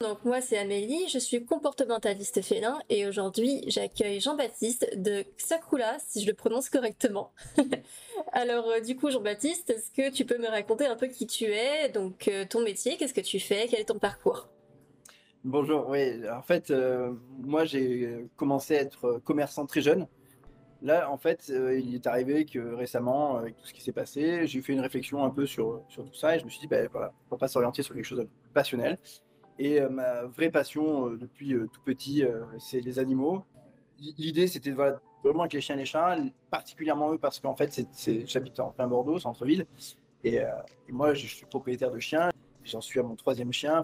[0.00, 6.22] Donc moi c'est Amélie, je suis comportementaliste félin et aujourd'hui j'accueille Jean-Baptiste de Sakula si
[6.22, 7.32] je le prononce correctement.
[8.32, 11.46] Alors euh, du coup Jean-Baptiste, est-ce que tu peux me raconter un peu qui tu
[11.46, 14.48] es, donc euh, ton métier, qu'est-ce que tu fais, quel est ton parcours?
[15.42, 20.06] Bonjour, oui, en fait euh, moi j'ai commencé à être commerçant très jeune.
[20.80, 24.62] Là en fait il est arrivé que récemment avec tout ce qui s'est passé, j'ai
[24.62, 26.88] fait une réflexion un peu sur, sur tout ça et je me suis dit ben
[26.92, 28.96] voilà, pourquoi pas s'orienter sur quelque chose de passionnel.
[29.58, 32.24] Et euh, ma vraie passion euh, depuis euh, tout petit,
[32.58, 33.44] c'est les animaux.
[33.98, 36.16] L'idée, c'était voilà, vraiment avec les chiens et les chats,
[36.50, 37.84] particulièrement eux parce qu'en fait,
[38.26, 39.66] j'habite en plein Bordeaux, centre-ville.
[40.22, 40.38] Et,
[40.88, 42.30] moi, je suis propriétaire de chiens.
[42.62, 43.82] J'en suis à mon troisième chien.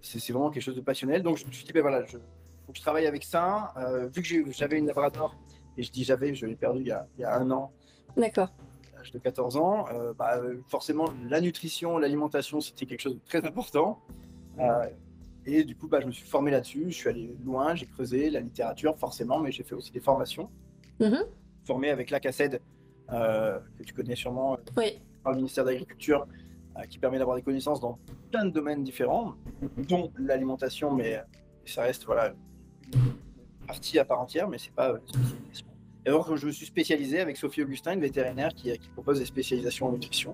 [0.00, 1.22] c'est vraiment quelque chose de passionnel.
[1.22, 3.74] Donc, je me suis dit, ben voilà, je, faut que je travaille avec ça.
[4.14, 5.36] vu que j'avais une labrador,
[5.76, 7.70] et je dis j'avais, je l'ai perdu il y a un an.
[8.16, 8.48] D'accord
[9.12, 14.00] de 14 ans, euh, bah, forcément, la nutrition, l'alimentation, c'était quelque chose de très important.
[14.58, 14.86] Euh,
[15.46, 16.86] et du coup, bah, je me suis formé là-dessus.
[16.88, 20.50] Je suis allé loin, j'ai creusé la littérature, forcément, mais j'ai fait aussi des formations.
[21.00, 21.24] Mm-hmm.
[21.66, 22.60] Formé avec l'ACACED,
[23.12, 25.00] euh, que tu connais sûrement, oui.
[25.22, 26.26] par le ministère de l'Agriculture,
[26.88, 27.98] qui permet d'avoir des connaissances dans
[28.32, 29.34] plein de domaines différents,
[29.88, 31.22] dont l'alimentation, mais
[31.64, 32.34] ça reste voilà,
[32.92, 33.00] une
[33.66, 34.94] partie à part entière, mais c'est pas
[36.04, 39.86] et alors, je me suis spécialisé avec Sophie Augustin, une vétérinaire qui, propose des spécialisations
[39.86, 40.32] en nutrition.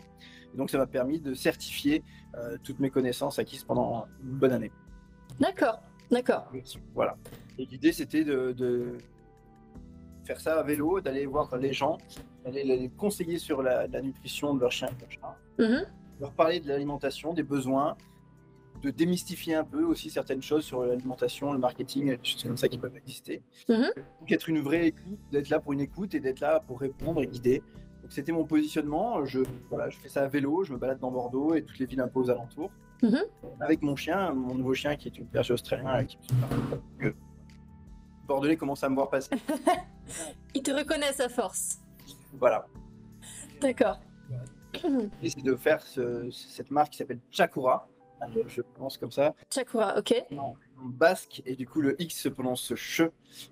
[0.53, 2.03] Et donc, ça m'a permis de certifier
[2.37, 4.73] euh, toutes mes connaissances acquises pendant une bonne année.
[5.39, 6.51] D'accord, d'accord.
[6.95, 7.17] Voilà.
[7.57, 8.99] Et l'idée, c'était de,
[10.25, 11.99] faire ça à vélo, d'aller voir les gens,
[12.45, 15.87] d'aller les conseiller sur la, nutrition de leur chien et leur mm-hmm.
[16.21, 17.97] leur parler de l'alimentation, des besoins,
[18.83, 22.79] de démystifier un peu aussi certaines choses sur l'alimentation, le marketing, choses comme ça qui
[22.79, 23.43] peuvent exister.
[23.69, 23.93] Mhm.
[24.21, 27.23] Donc être une vraie écoute, d'être là pour une écoute et d'être là pour répondre
[27.23, 27.63] et guider.
[28.03, 29.25] Donc c'était mon positionnement.
[29.27, 31.87] Je, voilà, je fais ça à vélo, je me balade dans Bordeaux et toutes les
[31.87, 32.71] villes un peu aux alentours.
[33.03, 33.23] Mhm.
[33.61, 36.05] Avec mon chien, mon nouveau chien qui est une berger australien.
[36.05, 36.19] Qui
[37.01, 37.15] me
[38.27, 39.31] Bordelais commence à me voir passer.
[40.55, 41.81] Il te reconnaît sa force.
[42.39, 42.67] Voilà.
[43.61, 44.01] D'accord.
[45.23, 47.89] C'est de faire cette marque qui s'appelle Chakura
[48.47, 49.35] je pense comme ça.
[49.53, 50.15] Chakura, ok.
[50.37, 53.03] En basque, et du coup le X se prononce che.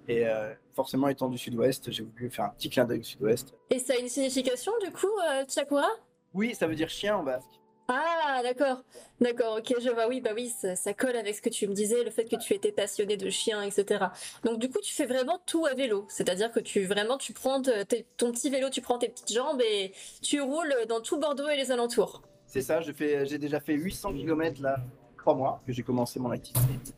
[0.08, 3.54] Et euh, forcément, étant du sud-ouest, j'ai voulu faire un petit clin d'œil au sud-ouest.
[3.70, 5.88] Et ça a une signification du coup, euh, Chakura?
[6.34, 7.58] Oui, ça veut dire chien en basque.
[7.90, 8.84] Ah, d'accord.
[9.18, 10.08] D'accord, ok, je vois.
[10.08, 12.52] Oui, bah oui, ça, colle avec ce que tu me disais, le fait que tu
[12.52, 14.04] étais passionné de chiens, etc.
[14.44, 16.04] Donc, du coup, tu fais vraiment tout à vélo.
[16.10, 19.92] C'est-à-dire que tu vraiment, tu prends ton petit vélo, tu prends tes petites jambes et
[20.20, 22.20] tu roules dans tout Bordeaux et les alentours.
[22.48, 24.80] C'est ça, j'ai déjà fait 800 km là,
[25.18, 26.94] trois mois que j'ai commencé mon activité.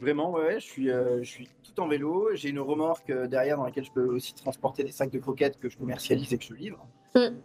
[0.00, 2.30] Vraiment, ouais, je, suis, euh, je suis tout en vélo.
[2.34, 5.58] J'ai une remorque euh, derrière dans laquelle je peux aussi transporter des sacs de croquettes
[5.58, 6.86] que je commercialise et que je livre.
[7.14, 7.36] Mm.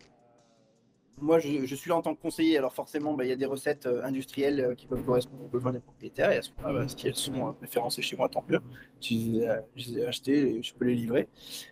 [1.19, 2.57] Moi, je, suis là en tant que conseiller.
[2.57, 5.73] Alors forcément, bah, il y a des recettes euh, industrielles qui peuvent correspondre aux besoins
[5.73, 6.31] des propriétaires.
[6.31, 8.59] Et à ce moment-là, bah, si elles sont référencées chez moi, tant mieux.
[9.01, 9.41] Si
[9.75, 11.27] je les ai achetées, je peux les livrer.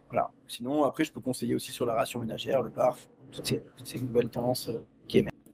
[0.09, 0.29] Voilà.
[0.47, 2.97] Sinon, après, je peux conseiller aussi sur la ration ménagère, le bar,
[3.31, 4.69] toutes ces, toutes ces nouvelles tendances.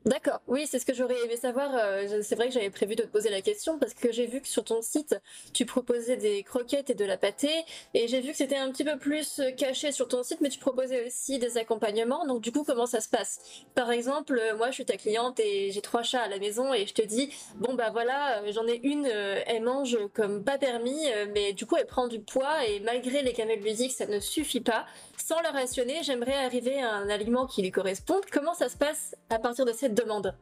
[0.05, 1.71] D'accord, oui, c'est ce que j'aurais aimé savoir.
[1.73, 4.39] Euh, c'est vrai que j'avais prévu de te poser la question parce que j'ai vu
[4.39, 5.19] que sur ton site,
[5.51, 8.83] tu proposais des croquettes et de la pâtée et j'ai vu que c'était un petit
[8.83, 12.23] peu plus euh, caché sur ton site, mais tu proposais aussi des accompagnements.
[12.27, 13.39] Donc du coup, comment ça se passe?
[13.73, 16.71] Par exemple, euh, moi, je suis ta cliente et j'ai trois chats à la maison
[16.71, 21.07] et je te dis, bon bah voilà, j'en ai une, elle mange comme pas permis,
[21.33, 24.61] mais du coup, elle prend du poids et malgré les camels ludiques, ça ne suffit
[24.61, 24.85] pas.
[25.17, 28.21] Sans la rationner, j'aimerais arriver à un aliment qui lui corresponde.
[28.31, 30.35] Comment ça se passe à partir de cette demande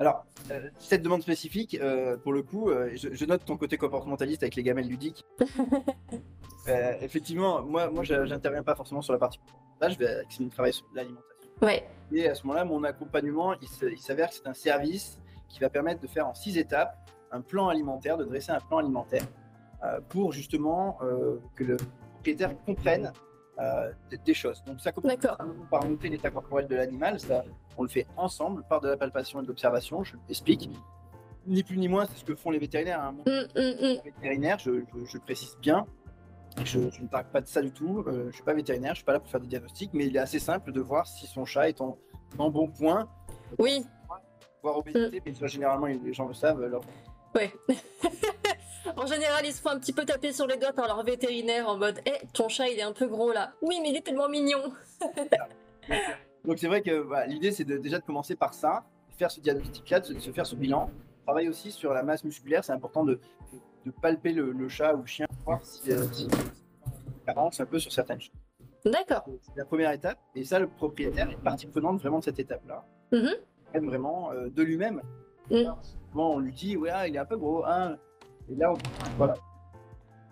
[0.00, 4.42] alors, euh, cette demande spécifique, euh, pour le coup, euh, je, note ton côté comportementaliste
[4.42, 5.26] avec les gamelles ludiques.
[7.02, 9.38] effectivement, moi, moi j'interviens pas forcément sur la partie.
[9.78, 11.28] Là, je vais travailler sur l'alimentation.
[11.60, 11.86] Ouais.
[12.12, 15.20] Et à ce moment-là, mon accompagnement, il s'avère que c'est un service
[15.50, 16.96] qui va permettre de faire en six étapes
[17.30, 19.26] un plan alimentaire, de dresser un plan alimentaire
[20.08, 20.98] pour justement
[21.54, 21.76] que le
[22.14, 23.12] propriétaire comprenne
[23.60, 23.92] euh,
[24.24, 24.62] des choses.
[24.66, 25.16] Donc ça commence
[25.70, 27.44] par noter l'état corporel de l'animal, ça
[27.76, 30.70] on le fait ensemble par de la palpation et de l'observation, je l'explique.
[31.46, 33.02] Ni plus ni moins, c'est ce que font les vétérinaires.
[33.02, 33.14] Hein.
[33.26, 34.02] Mm, mm, mm.
[34.04, 35.86] Vétérinaire, je, je, précise bien,
[36.64, 38.04] je, ne parle pas de ça du tout.
[38.06, 40.06] Euh, je ne suis pas vétérinaire, je suis pas là pour faire des diagnostics, mais
[40.06, 41.96] il est assez simple de voir si son chat est en,
[42.36, 43.08] bon point.
[43.58, 43.84] Oui.
[44.62, 46.62] Voir obésité, mais généralement les gens le savent.
[46.62, 46.84] Alors...
[47.34, 47.52] Ouais.
[49.00, 51.66] En général, ils se font un petit peu taper sur les doigts par leur vétérinaire
[51.66, 53.54] en mode Eh, ton chat il est un peu gros là.
[53.62, 54.60] Oui, mais il est tellement mignon.
[56.44, 58.84] Donc c'est vrai que bah, l'idée c'est déjà de commencer par ça,
[59.16, 60.90] faire ce diagnostic-là, de se faire ce bilan.
[61.24, 63.18] Travailler aussi sur la masse musculaire, c'est important de,
[64.02, 66.04] palper le, chat ou le chien voir si, euh,
[67.26, 68.34] avance un peu sur certaines choses.
[68.84, 69.24] D'accord.
[69.40, 72.84] C'est la première étape, et ça, le propriétaire est partie prenante vraiment de cette étape-là.
[73.12, 73.86] Mm -hmm.
[73.86, 75.00] Vraiment euh, de lui-même
[75.50, 75.74] Mm.
[76.10, 77.64] Souvent, on lui dit, ouais, ah, il est un peu gros.
[77.64, 77.96] Hein.
[78.50, 78.76] Et là, on...
[79.16, 79.34] voilà.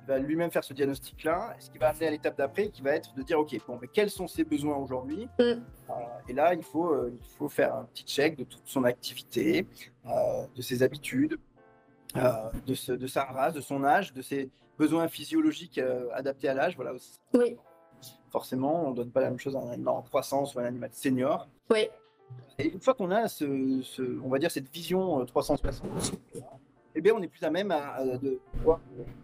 [0.03, 2.93] Il va lui-même faire ce diagnostic-là, ce qui va amener à l'étape d'après, qui va
[2.93, 5.43] être de dire, ok, bon, mais quels sont ses besoins aujourd'hui Mm.
[5.43, 5.93] Euh,
[6.29, 9.67] Et là, il faut, euh, il faut faire un petit check de toute son activité,
[10.07, 11.39] euh, de ses habitudes,
[12.67, 15.79] de, ce- de sa race, de son âge, de ses besoins physiologiques
[16.15, 16.75] adaptés à l'âge.
[16.77, 16.93] Voilà.
[17.35, 17.57] Oui,
[18.31, 20.63] Forcément, on ne donne pas la même chose à un animal en croissance ou à
[20.63, 21.49] un animal senior.
[21.71, 21.89] oui,
[22.59, 25.87] Et une fois qu'on a ce, ce- on va dire cette vision euh, 360,
[26.95, 28.41] eh bien, on est plus à même à, à- de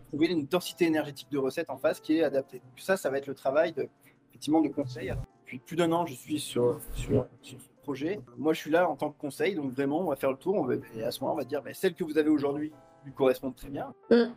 [0.08, 2.58] trouver une densité énergétique de recettes en face qui est adaptée.
[2.58, 3.88] Donc ça, ça va être le travail de,
[4.30, 5.10] effectivement de conseil.
[5.10, 8.20] Alors, depuis plus d'un an, je suis sur, sur, sur ce projet.
[8.38, 10.54] Moi, je suis là en tant que conseil, donc vraiment, on va faire le tour.
[10.54, 12.72] On va, et à ce moment, on va dire, ben, celle que vous avez aujourd'hui
[13.04, 13.92] lui correspond très bien.
[14.10, 14.32] Mm.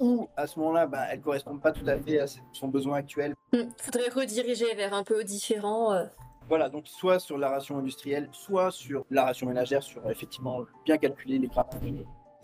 [0.00, 2.96] Ou à ce moment-là, ben, elle ne correspond pas tout à fait à son besoin
[2.98, 3.34] actuel.
[3.52, 3.62] Mm.
[3.78, 5.92] Faudrait rediriger vers un peu différent.
[5.92, 6.04] euh.
[6.48, 10.96] Voilà, donc soit sur la ration industrielle, soit sur la ration ménagère, sur effectivement bien
[10.96, 11.74] calculer les grappes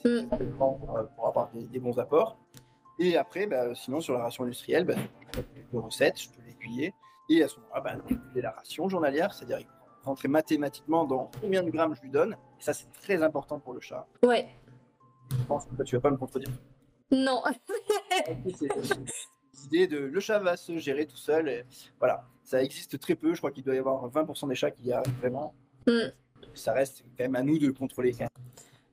[0.04, 0.28] Mm.
[0.58, 0.78] pour,
[1.16, 2.38] pour avoir des, des bons apports.
[2.98, 4.94] Et après, bah, sinon sur la ration industrielle, bah,
[5.72, 6.94] de recettes, je peux l'aiguiller.
[7.28, 7.96] Et à ce moment-là, bah,
[8.34, 9.66] la ration journalière, c'est-à-dire
[10.04, 12.36] rentrer mathématiquement dans combien de grammes je lui donne.
[12.60, 14.06] Et ça, c'est très important pour le chat.
[14.22, 14.48] Ouais.
[15.30, 16.50] Je pense que tu vas pas me contredire.
[17.10, 17.42] Non.
[19.62, 21.48] L'idée de le chat va se gérer tout seul.
[21.48, 21.64] Et
[21.98, 23.32] voilà, ça existe très peu.
[23.32, 25.54] Je crois qu'il doit y avoir 20% des chats qui y arrivent vraiment.
[25.86, 26.12] Mm.
[26.52, 28.14] Ça reste quand même à nous de le contrôler.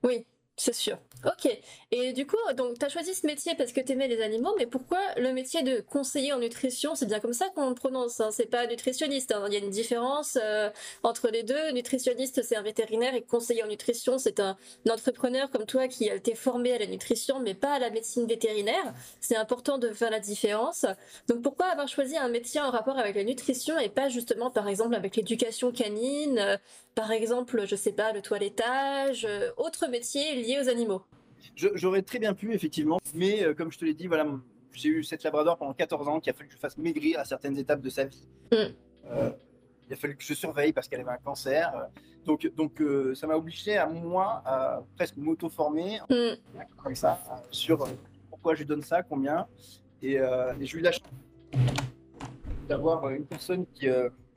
[0.02, 0.26] Oui,
[0.62, 0.96] c'est sûr.
[1.24, 1.56] Ok.
[1.92, 4.54] Et du coup, donc, tu as choisi ce métier parce que tu aimais les animaux,
[4.58, 8.20] mais pourquoi le métier de conseiller en nutrition C'est bien comme ça qu'on le prononce,
[8.20, 9.32] hein, c'est pas nutritionniste.
[9.32, 9.44] hein.
[9.46, 10.70] Il y a une différence euh,
[11.02, 11.70] entre les deux.
[11.72, 14.56] Nutritionniste, c'est un vétérinaire et conseiller en nutrition, c'est un,
[14.90, 18.26] entrepreneur comme toi qui a été formé à la nutrition, mais pas à la médecine
[18.26, 18.92] vétérinaire.
[19.20, 20.86] C'est important de faire la différence.
[21.28, 24.68] Donc, pourquoi avoir choisi un métier en rapport avec la nutrition et pas justement, par
[24.68, 26.56] exemple, avec l'éducation canine euh,
[26.94, 31.02] par exemple, je sais pas, le toilettage, euh, autre métier lié aux animaux?
[31.54, 34.26] Je- J'aurais très bien pu, effectivement, mais euh, comme je te l'ai dit, voilà,
[34.72, 37.24] j'ai eu cette labrador pendant 14 ans qui a fallu que je fasse maigrir à
[37.24, 38.26] certaines étapes de sa vie.
[38.52, 38.56] Mm.
[39.10, 39.30] Euh,
[39.88, 41.72] il a fallu que je surveille parce qu'elle avait un cancer.
[41.76, 41.84] Euh,
[42.24, 46.36] Donc, donc euh, ça m'a obligé à moi à presque m'auto-former Hmm,
[46.82, 47.18] comme ça
[47.50, 47.86] sur
[48.30, 49.46] pourquoi je lui donne ça, combien.
[50.02, 51.02] Et, et j'ai eu la chance
[52.68, 53.86] d'avoir une personne qui,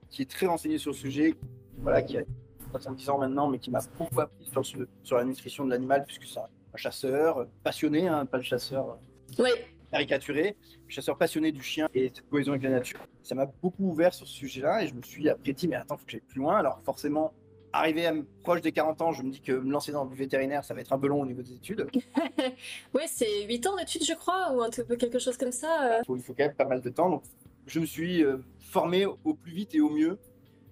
[0.10, 1.36] qui est très renseignée sur le sujet,
[1.78, 2.24] voilà, qui a
[2.72, 6.04] 70 ans maintenant, mais qui m'a beaucoup appris sur, ce- sur la nutrition de l'animal,
[6.06, 6.40] puisque c'est
[6.76, 9.00] un chasseur euh, passionné, hein, pas le chasseur
[9.40, 9.50] Oui,
[9.92, 10.58] caricaturé,
[10.90, 13.00] chasseur passionné du chien et cette cohésion avec la nature.
[13.24, 15.98] Ça m'a beaucoup ouvert sur ce sujet-là et je me suis après dit, mais attends,
[15.98, 16.58] faut que j'aille plus loin.
[16.58, 17.34] Alors forcément,
[17.72, 18.14] arrivé à
[18.44, 20.82] proche des 40 ans, je me dis que me lancer dans le vétérinaire, ça va
[20.82, 21.88] être un peu long au niveau des études.
[22.94, 25.94] oui, c'est 8 ans d'études, je crois, ou un peu quelque chose comme ça.
[25.94, 26.00] euh.
[26.02, 27.10] Il faut, il faut quand même pas mal de temps.
[27.10, 27.24] Donc,
[27.68, 30.20] je me suis euh, formé au plus vite et au mieux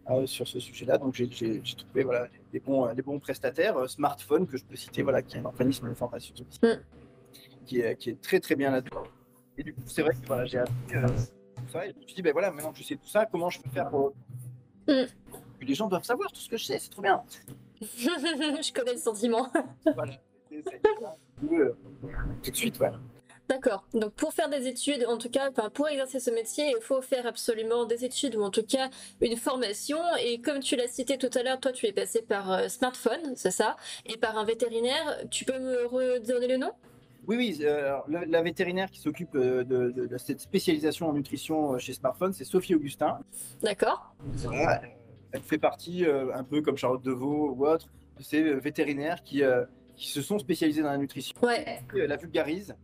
[0.09, 0.97] euh, sur ce sujet-là.
[0.97, 3.77] Donc, j'ai trouvé voilà, les, bons, euh, les bons prestataires.
[3.77, 6.67] Euh, Smartphone, que je peux citer, voilà, qui est un organisme de formation Mm.
[7.65, 9.03] qui, est, qui est très très bien là-dedans.
[9.57, 11.85] Et du coup, c'est vrai que voilà, j'ai appris euh, tout ça.
[11.87, 13.61] Et je me suis dit, ben voilà, maintenant que je sais tout ça, comment je
[13.61, 14.13] peux faire pour.
[14.87, 15.03] Mm.
[15.61, 17.23] Les gens doivent savoir tout ce que je sais, c'est trop bien.
[17.81, 19.49] je connais le sentiment.
[19.95, 20.13] Voilà.
[20.49, 20.81] C'est-
[21.51, 21.73] euh,
[22.43, 22.99] tout de suite, voilà.
[23.53, 23.85] D'accord.
[23.93, 27.25] Donc pour faire des études, en tout cas, pour exercer ce métier, il faut faire
[27.27, 28.89] absolument des études ou en tout cas
[29.21, 29.97] une formation.
[30.23, 33.33] Et comme tu l'as cité tout à l'heure, toi tu es passé par euh, smartphone,
[33.35, 35.19] c'est ça, et par un vétérinaire.
[35.29, 36.71] Tu peux me redonner le nom?
[37.27, 41.13] Oui, oui, euh, la, la vétérinaire qui s'occupe euh, de, de- de cette spécialisation en
[41.13, 43.19] nutrition euh, chez Smartphone, c'est Sophie Augustin.
[43.61, 44.13] D'accord.
[44.19, 44.81] Voilà,
[45.31, 49.41] elle fait partie, euh, un peu comme Charlotte Deveau ou autre, de ces vétérinaires qui,
[49.41, 49.63] euh,
[49.95, 51.33] qui se sont spécialisés dans la nutrition.
[51.41, 51.81] Ouais.
[51.93, 52.75] La vulgarise.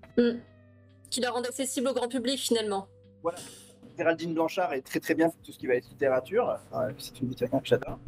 [1.09, 2.87] Qui la rend accessible au grand public finalement.
[3.97, 6.57] Géraldine Blanchard est très très bien pour tout ce qui va être littérature.
[6.73, 7.99] Euh, c'est une vétérinaire que j'adore,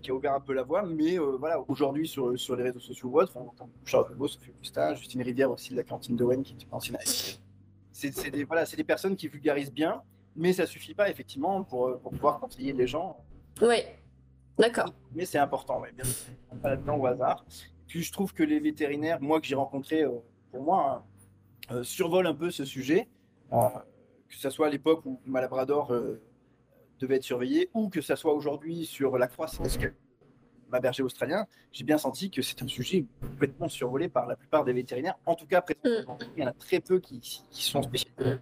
[0.00, 0.84] qui a ouvert un peu la voie.
[0.86, 4.26] Mais euh, voilà, aujourd'hui sur, sur les réseaux sociaux ou autres, on entend Charlotte Deveau,
[4.26, 6.96] Sophie Augustin, Justine Rivière aussi de la cantine de Wen, qui est ancienne
[7.92, 10.02] c'est des, voilà, des personnes qui vulgarisent bien,
[10.36, 13.16] mais ça suffit pas effectivement pour, pour pouvoir conseiller les gens.
[13.60, 13.98] Ouais.
[14.56, 14.92] D'accord.
[15.14, 16.32] Mais c'est important, ouais, bien sûr.
[16.62, 17.44] Pas là-dedans au hasard.
[17.88, 20.18] Puis je trouve que les vétérinaires, moi que j'ai rencontrés, euh,
[20.50, 21.04] pour moi, hein,
[21.70, 23.08] euh, survolent un peu ce sujet,
[23.52, 23.68] euh,
[24.28, 26.20] que ce soit à l'époque où ma Labrador euh,
[27.00, 29.92] devait être surveillée, ou que ce soit aujourd'hui sur la croissance que
[30.70, 34.64] ma berger australien, j'ai bien senti que c'est un sujet complètement survolé par la plupart
[34.64, 35.18] des vétérinaires.
[35.24, 38.38] En tout cas, présentement, il y en a très peu qui, qui sont spécialisés.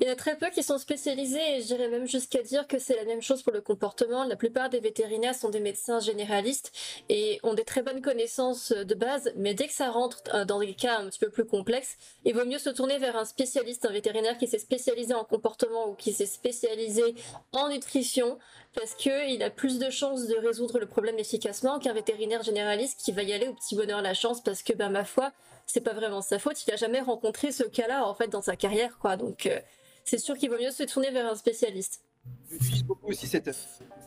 [0.00, 2.78] Il y en a très peu qui sont spécialisés et j'irais même jusqu'à dire que
[2.78, 4.24] c'est la même chose pour le comportement.
[4.24, 6.72] La plupart des vétérinaires sont des médecins généralistes
[7.08, 10.60] et ont des très bonnes connaissances de base, mais dès que ça rentre euh, dans
[10.60, 13.86] des cas un petit peu plus complexes, il vaut mieux se tourner vers un spécialiste,
[13.86, 17.14] un vétérinaire qui s'est spécialisé en comportement ou qui s'est spécialisé
[17.52, 18.38] en nutrition
[18.74, 23.12] parce qu'il a plus de chances de résoudre le problème efficacement qu'un vétérinaire généraliste qui
[23.12, 25.32] va y aller au petit bonheur la chance parce que, ben, ma foi,
[25.66, 28.56] c'est pas vraiment sa faute, il a jamais rencontré ce cas-là, en fait, dans sa
[28.56, 29.16] carrière, quoi.
[29.16, 29.58] Donc, euh,
[30.04, 32.02] c'est sûr qu'il vaut mieux se tourner vers un spécialiste.
[32.50, 33.50] J'utilise beaucoup aussi cette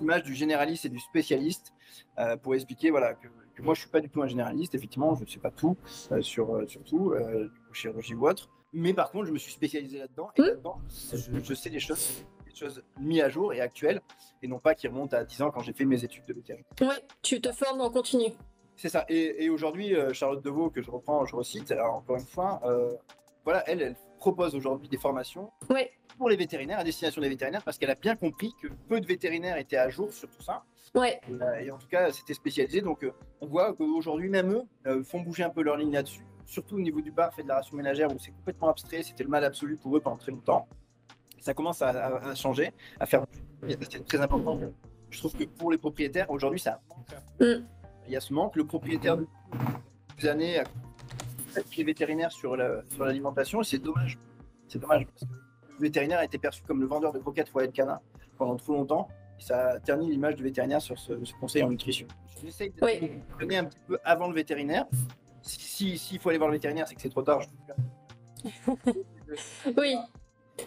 [0.01, 1.74] image du généraliste et du spécialiste
[2.18, 3.28] euh, pour expliquer voilà, que,
[3.62, 5.78] moi je suis pas du tout un généraliste, effectivement, je ne sais pas tout
[6.12, 7.13] euh, sur, euh, sur tout,
[7.74, 10.46] chirurgie ou autre, mais par contre je me suis spécialisé là-dedans et mmh.
[10.46, 10.82] là-dedans
[11.44, 14.01] je, sais des choses, des choses mises à jour et actuelles
[14.42, 16.72] et non pas qui remontent à 10 ans quand j'ai fait mes études de vétérinaire.
[16.82, 18.32] Oui, tu te formes en continu.
[18.79, 19.05] C'est ça.
[19.09, 22.62] Et, aujourd'hui, Charlotte Deveau, que je reprends, je recite, encore une fois,
[23.43, 25.51] voilà, elle, elle propose aujourd'hui des formations
[26.19, 29.07] pour les vétérinaires, à destination des vétérinaires, parce qu'elle a bien compris que peu de
[29.07, 30.63] vétérinaires étaient à jour sur tout ça.
[30.93, 31.19] Ouais.
[31.29, 32.81] Euh, et, en tout cas, c'était spécialisé.
[32.81, 36.25] Donc, euh, on voit qu'aujourd'hui, même eux euh, font bouger un peu leur ligne là-dessus,
[36.45, 39.01] surtout au niveau du bar fait de la ration ménagère, où c'est complètement abstrait.
[39.01, 40.67] C'était le mal absolu pour eux pendant très longtemps.
[41.39, 43.25] ça commence à, changer, à faire.
[43.67, 44.59] C'est très important.
[45.09, 46.81] Je trouve que pour les propriétaires, aujourd'hui, ça
[47.39, 47.63] mm.
[48.10, 48.56] Il y a ce manque.
[48.56, 49.18] Le propriétaire,
[50.20, 50.63] des années,
[51.70, 54.18] pied vétérinaire sur l'alimentation, sur c'est dommage.
[54.68, 55.38] C'est dommage parce que
[55.78, 58.00] le vétérinaire a été perçu comme le vendeur de croquettes foyer de canin
[58.38, 59.08] pendant trop longtemps.
[59.39, 62.08] Et ça a terni l'image du vétérinaire sur ce, conseil en nutrition.
[62.44, 63.22] J'essaye de oui.
[63.39, 64.88] donner un petit peu avant le vétérinaire.
[65.42, 67.42] S'il si, faut aller voir le vétérinaire, c'est que c'est trop tard.
[69.78, 69.96] oui.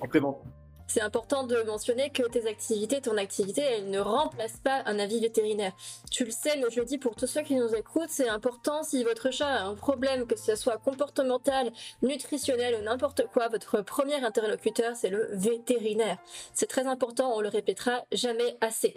[0.00, 0.44] En prévention
[0.92, 5.20] c'est important de mentionner que tes activités, ton activité, elle ne remplace pas un avis
[5.20, 5.72] vétérinaire.
[6.10, 8.82] Tu le sais, mais je le dis pour tous ceux qui nous écoutent, c'est important
[8.82, 11.72] si votre chat a un problème, que ce soit comportemental,
[12.02, 16.18] nutritionnel ou n'importe quoi, votre premier interlocuteur, c'est le vétérinaire.
[16.52, 18.94] C'est très important, on le répétera jamais assez.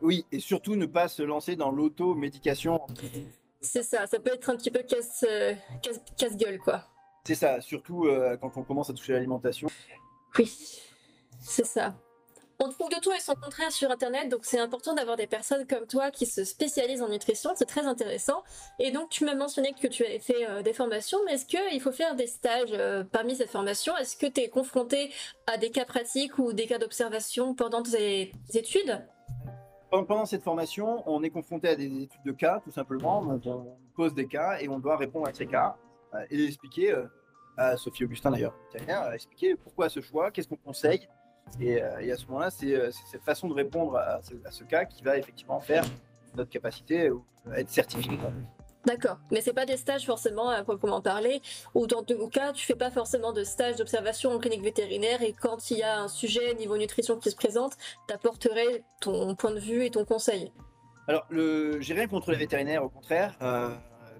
[0.00, 2.80] Oui, et surtout ne pas se lancer dans l'auto-médication.
[3.60, 5.56] C'est ça, ça peut être un petit peu casse-gueule,
[6.18, 6.82] casse, quoi.
[7.22, 9.68] C'est ça, surtout euh, quand on commence à toucher l'alimentation.
[10.36, 10.50] Oui.
[11.42, 11.94] C'est ça.
[12.64, 15.66] On trouve de tout et son contraire sur Internet, donc c'est important d'avoir des personnes
[15.66, 18.44] comme toi qui se spécialisent en nutrition, c'est très intéressant.
[18.78, 21.80] Et donc tu m'as mentionné que tu avais fait euh, des formations, mais est-ce qu'il
[21.80, 25.10] faut faire des stages euh, parmi cette formation Est-ce que tu es confronté
[25.48, 29.04] à des cas pratiques ou des cas d'observation pendant tes études?
[29.90, 33.22] Pendant cette formation, on est confronté à des études de cas, tout simplement.
[33.44, 35.74] on pose des cas et on doit répondre à ces cas
[36.14, 36.94] euh, et expliquer,
[37.56, 38.54] à Sophie Augustin d'ailleurs,
[39.12, 41.08] expliquer pourquoi ce choix, qu'est-ce qu'on conseille,
[41.60, 45.02] euh, et, à ce moment-là, euh, c'est cette façon de répondre à ce, cas qui
[45.02, 45.84] va effectivement faire
[46.36, 47.10] notre capacité
[47.50, 48.18] à être certifié.
[48.84, 51.40] D'accord, mais c'est pas des stages forcément à proprement parler,
[51.74, 55.32] ou dans tout cas, tu fais pas forcément de stage d'observation en clinique vétérinaire et
[55.32, 57.74] quand il y a un sujet niveau nutrition qui se présente,
[58.08, 60.52] t'apporterais ton point de vue et ton conseil?
[61.06, 61.80] Alors, le...
[61.80, 63.68] j'ai rien contre les vétérinaires, au contraire, euh,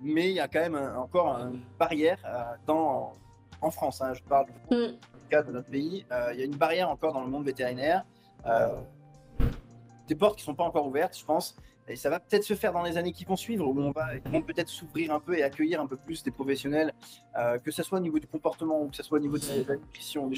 [0.00, 2.18] mais il y a quand même encore une barrière
[2.66, 3.14] dans,
[3.62, 4.00] en France.
[4.00, 4.96] Hein, je parle mm.
[5.32, 6.04] Cas de notre pays.
[6.32, 8.04] Il y a une barrière encore dans le monde vétérinaire.
[10.08, 11.56] des portes qui sont pas encore ouvertes, je pense.
[11.88, 14.10] Et ça va peut-être se faire dans les années qui vont suivre, où on va
[14.46, 16.92] peut-être s'ouvrir un peu et accueillir un peu plus des professionnels,
[17.36, 19.68] euh, que ce soit au niveau du comportement ou que ce soit au niveau de
[19.68, 20.30] la nutrition.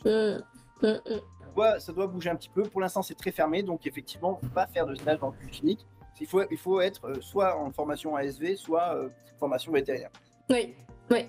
[1.79, 2.63] Ça doit bouger un petit peu.
[2.63, 5.49] Pour l'instant, c'est très fermé, donc effectivement, on ne pas faire de stage dans le
[5.49, 5.87] clinique.
[6.21, 9.09] Il faut, il faut être euh, soit en formation ASV, soit euh,
[9.39, 10.11] formation vétérinaire.
[10.49, 10.75] Oui,
[11.11, 11.27] oui.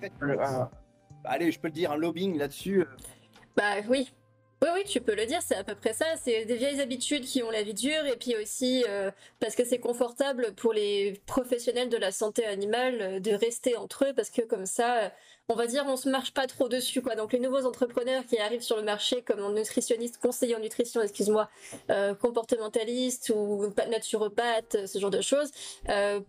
[1.24, 2.86] allez, je peux le dire, un lobbying là-dessus.
[3.56, 4.10] Bah oui,
[4.62, 6.06] oui, oui, tu peux le dire, c'est à peu près ça.
[6.24, 9.64] C'est des vieilles habitudes qui ont la vie dure et puis aussi euh, parce que
[9.66, 14.30] c'est confortable pour les professionnels de la santé animale euh, de rester entre eux parce
[14.30, 15.10] que comme ça, euh,
[15.50, 17.16] on va dire, on se marche pas trop dessus, quoi.
[17.16, 21.02] Donc les nouveaux entrepreneurs qui arrivent sur le marché comme un nutritionniste, conseiller en nutrition,
[21.02, 21.48] excuse-moi,
[22.20, 25.52] comportementaliste ou naturopathe, ce genre de choses.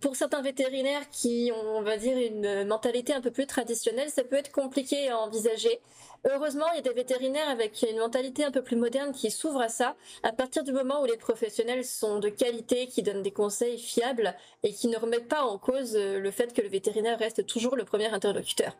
[0.00, 4.22] pour certains vétérinaires qui ont, on va dire, une mentalité un peu plus traditionnelle, ça
[4.22, 5.80] peut être compliqué à envisager.
[6.28, 9.60] Heureusement, il y a des vétérinaires avec une mentalité un peu plus moderne qui s'ouvrent
[9.60, 13.30] à ça, à partir du moment où les professionnels sont de qualité, qui donnent des
[13.30, 17.18] conseils fiables et qui ne remettent pas en cause euh, le fait que le vétérinaire
[17.18, 18.76] reste toujours le premier interlocuteur.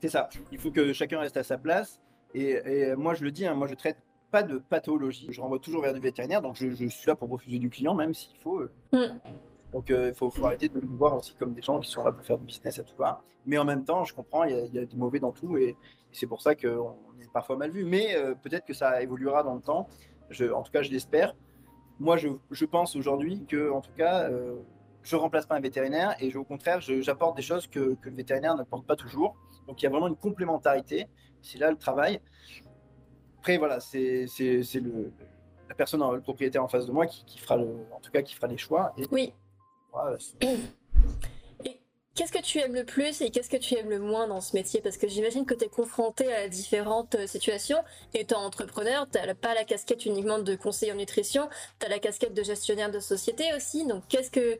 [0.00, 2.00] C'est ça, il faut que chacun reste à sa place.
[2.34, 3.96] Et, moi, je le dis, hein, moi, je traite
[4.34, 5.28] pas de pathologie.
[5.30, 8.12] Je renvoie toujours vers du vétérinaire, donc je, suis là pour refuser du client, même
[8.12, 8.58] s'il faut.
[8.58, 8.70] Euh.
[8.92, 9.20] Mm.
[9.72, 12.10] Donc euh, il faut, arrêter de nous voir aussi comme des gens qui sont là
[12.10, 13.22] pour faire du business à tout va.
[13.46, 15.76] Mais en même temps, je comprends, il y, a, des mauvais dans tout et,
[16.14, 17.84] c'est pour ça qu'on est parfois mal vu.
[17.84, 19.88] Mais euh, peut-être que ça évoluera dans le temps.
[20.30, 21.34] Je, en tout cas, je l'espère.
[22.00, 24.56] Moi, je, je pense aujourd'hui que, en tout cas, euh,
[25.02, 28.56] je remplace pas un vétérinaire et au contraire, j'apporte des choses que, que le vétérinaire
[28.56, 29.36] n'apporte pas toujours.
[29.68, 31.06] Donc il y a vraiment une complémentarité.
[31.42, 32.20] C'est là le travail
[33.44, 35.12] après, voilà, c'est le,
[35.68, 38.22] la personne, le propriétaire en face de moi qui, qui, fera, le, en tout cas,
[38.22, 38.94] qui fera les choix.
[38.96, 39.34] Et, oui.
[42.14, 44.56] Qu'est-ce que tu aimes le plus et qu'est-ce que tu aimes le moins dans ce
[44.56, 44.80] métier?
[44.80, 47.78] Parce que j'imagine que tu es confronté à différentes euh, situations.
[48.14, 51.48] Étant entrepreneur, tu n'as pas la casquette uniquement de conseiller en nutrition,
[51.80, 53.86] tu as la casquette de gestionnaire de société aussi.
[53.86, 54.58] Donc, qu'est-ce que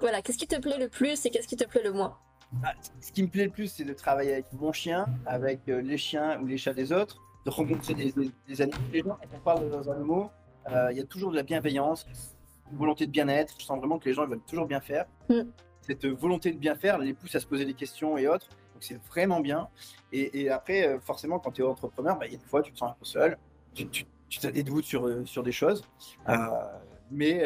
[0.00, 2.16] voilà, qu'est-ce qui te plaît le plus et qu'est-ce qui te plaît le moins?
[2.52, 5.80] Bah, Ce qui me plaît le plus, c'est de travailler avec mon chien, avec euh,
[5.80, 8.12] les chiens ou les chats des autres, de rencontrer des,
[8.48, 8.78] des, animaux.
[8.92, 10.30] Les gens, quand on parle de animaux,
[10.70, 12.06] euh, il y a toujours de la bienveillance,
[12.70, 13.54] une volonté de bien-être.
[13.58, 15.06] Je sens vraiment que les gens veulent toujours bien faire.
[15.28, 15.42] Mm.
[15.82, 18.48] Cette volonté de bien faire les pousse à se poser des questions et autres.
[18.74, 19.68] Donc c'est vraiment bien.
[20.12, 22.72] Et, après, euh, forcément, quand tu es entrepreneur, bah, il y a des fois, tu
[22.72, 23.38] te sens un peu seul.
[23.74, 25.84] Tu, tu, tu as des doutes sur, sur des choses.
[27.10, 27.44] mais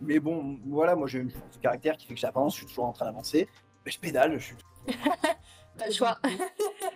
[0.00, 2.66] mais bon, voilà, moi j'ai une force de caractère qui fait que j'avance, je suis
[2.66, 3.48] toujours en train d'avancer.
[3.84, 4.56] Mais je pédale, je suis.
[5.78, 6.18] Pas le choix.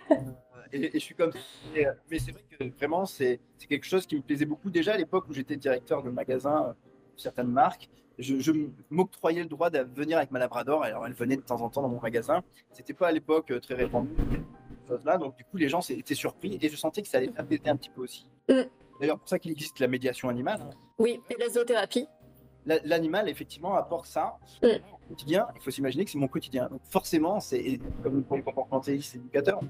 [0.71, 1.37] et, je suis comme ça.
[1.77, 3.39] Euh, mais c'est vrai que vraiment, c'est
[3.69, 4.69] quelque chose qui me plaisait beaucoup.
[4.69, 6.73] Déjà à l'époque où j'étais directeur de magasin, euh,
[7.15, 8.51] certaines marques, je, je
[8.89, 10.83] m'octroyais le droit de venir avec ma Labrador.
[10.83, 12.43] Alors elle venait de temps en temps dans mon magasin.
[12.71, 14.11] C'était pas à l'époque euh, très répandu,
[15.03, 15.17] là.
[15.17, 17.77] Donc du coup, les gens étaient surpris et je sentais que ça allait faire un
[17.77, 18.27] petit peu aussi.
[18.49, 18.61] Mm.
[18.99, 20.61] D'ailleurs, pour ça qu'il existe la médiation animale.
[20.97, 22.07] Oui, et la zoothérapie
[22.65, 25.47] l'animal effectivement apporte ça au quotidien.
[25.55, 26.67] Il faut s'imaginer que c'est mon quotidien.
[26.69, 29.61] Donc forcément, c'est comme pour le comportementaliste éducateur,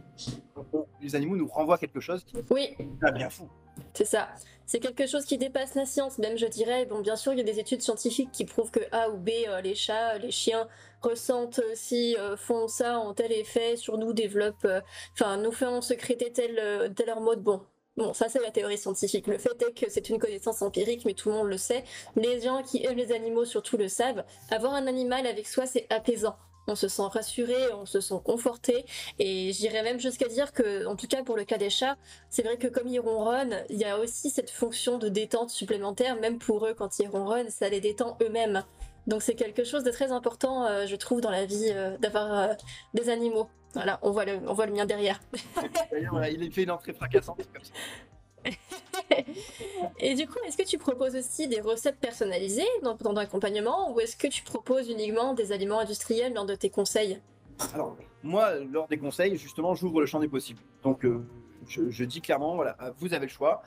[1.01, 2.75] les animaux nous renvoient quelque chose qui oui.
[2.79, 3.49] est bien fou.
[3.93, 4.29] C'est ça.
[4.65, 6.85] C'est quelque chose qui dépasse la science, même je dirais.
[6.85, 9.29] Bon, bien sûr, il y a des études scientifiques qui prouvent que A ou B,
[9.47, 10.67] euh, les chats, les chiens
[11.01, 14.81] ressentent si euh, font ça, ont tel effet sur nous, développent, euh,
[15.13, 17.43] enfin, nous font secréter tel, tel mode.
[17.43, 17.61] Bon,
[17.97, 19.27] Bon, ça c'est la théorie scientifique.
[19.27, 21.85] Le fait est que c'est une connaissance empirique, mais tout le monde le sait.
[22.17, 24.25] Les gens qui aiment les animaux surtout le savent.
[24.51, 26.35] Avoir un animal avec soi, c'est apaisant.
[26.67, 28.85] On se sent rassuré, on se sent conforté,
[29.19, 31.95] et j'irais même jusqu'à dire que, en tout cas pour le cas des chats,
[32.31, 36.19] c'est vrai que comme ils ronronnent, il y a aussi cette fonction de détente supplémentaire,
[36.19, 38.63] même pour eux quand ils ronronnent, ça les détend eux-mêmes.
[39.07, 42.33] Donc c'est quelque chose de très important, euh, je trouve, dans la vie euh, d'avoir
[42.33, 42.53] euh,
[42.95, 43.47] des animaux.
[43.75, 45.20] Voilà, on voit le, on voit le mien derrière.
[45.91, 47.74] D'ailleurs, il fait une entrée fracassante comme ça.
[50.00, 54.00] Et du coup, est-ce que tu proposes aussi des recettes personnalisées dans, ton accompagnement ou
[54.00, 57.22] est-ce que tu proposes uniquement des aliments industriels lors de tes conseils?
[57.74, 60.62] Alors, moi, lors des conseils, justement, j'ouvre le champ des possibles.
[60.84, 61.25] Donc, euh,
[61.67, 63.62] je, dis clairement, voilà, vous avez le choix.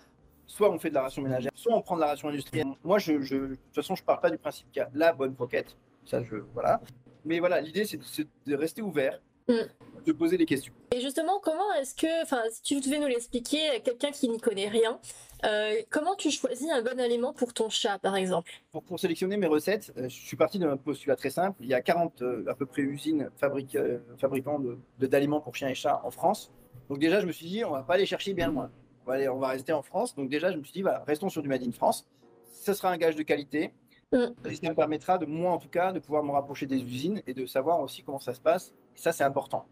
[0.46, 2.68] Soit on fait de la ration ménagère, soit on prend de la ration industrielle.
[2.82, 5.12] Moi, je, je de toute façon, je pars pas du principe qu'il y a la
[5.12, 5.76] bonne croquette.
[6.06, 6.80] Ça, je, voilà.
[7.24, 10.04] Mais voilà, l'idée, c'est de, rester ouvert, Mm.
[10.06, 10.72] de poser des questions.
[10.94, 14.68] Et justement, comment est-ce que, enfin, si tu devais nous l'expliquer, quelqu'un qui n'y connaît
[14.68, 15.00] rien,
[15.44, 18.50] euh, comment tu choisis un bon aliment pour ton chat, par exemple?
[18.72, 21.56] Pour, pour, sélectionner mes recettes, euh, je suis parti d'un postulat très simple.
[21.60, 23.76] Il y a 40 euh, à peu près usines fabrique,
[24.18, 24.60] fabricants
[24.98, 26.52] d'aliments de, pour chiens et chats en France.
[26.88, 28.70] Donc déjà, je me suis dit, on va pas aller chercher bien loin.
[29.04, 30.14] On va, aller, on va rester en France.
[30.14, 32.06] Donc déjà, je me suis dit, voilà, restons sur du Made in France.
[32.52, 33.72] Ce sera un gage de qualité.
[34.12, 34.26] Mm.
[34.44, 37.34] Ça me permettra de moi, en tout cas, de pouvoir me rapprocher des usines et
[37.34, 38.74] de savoir aussi comment ça se passe.
[38.98, 39.66] Et ça, c'est important.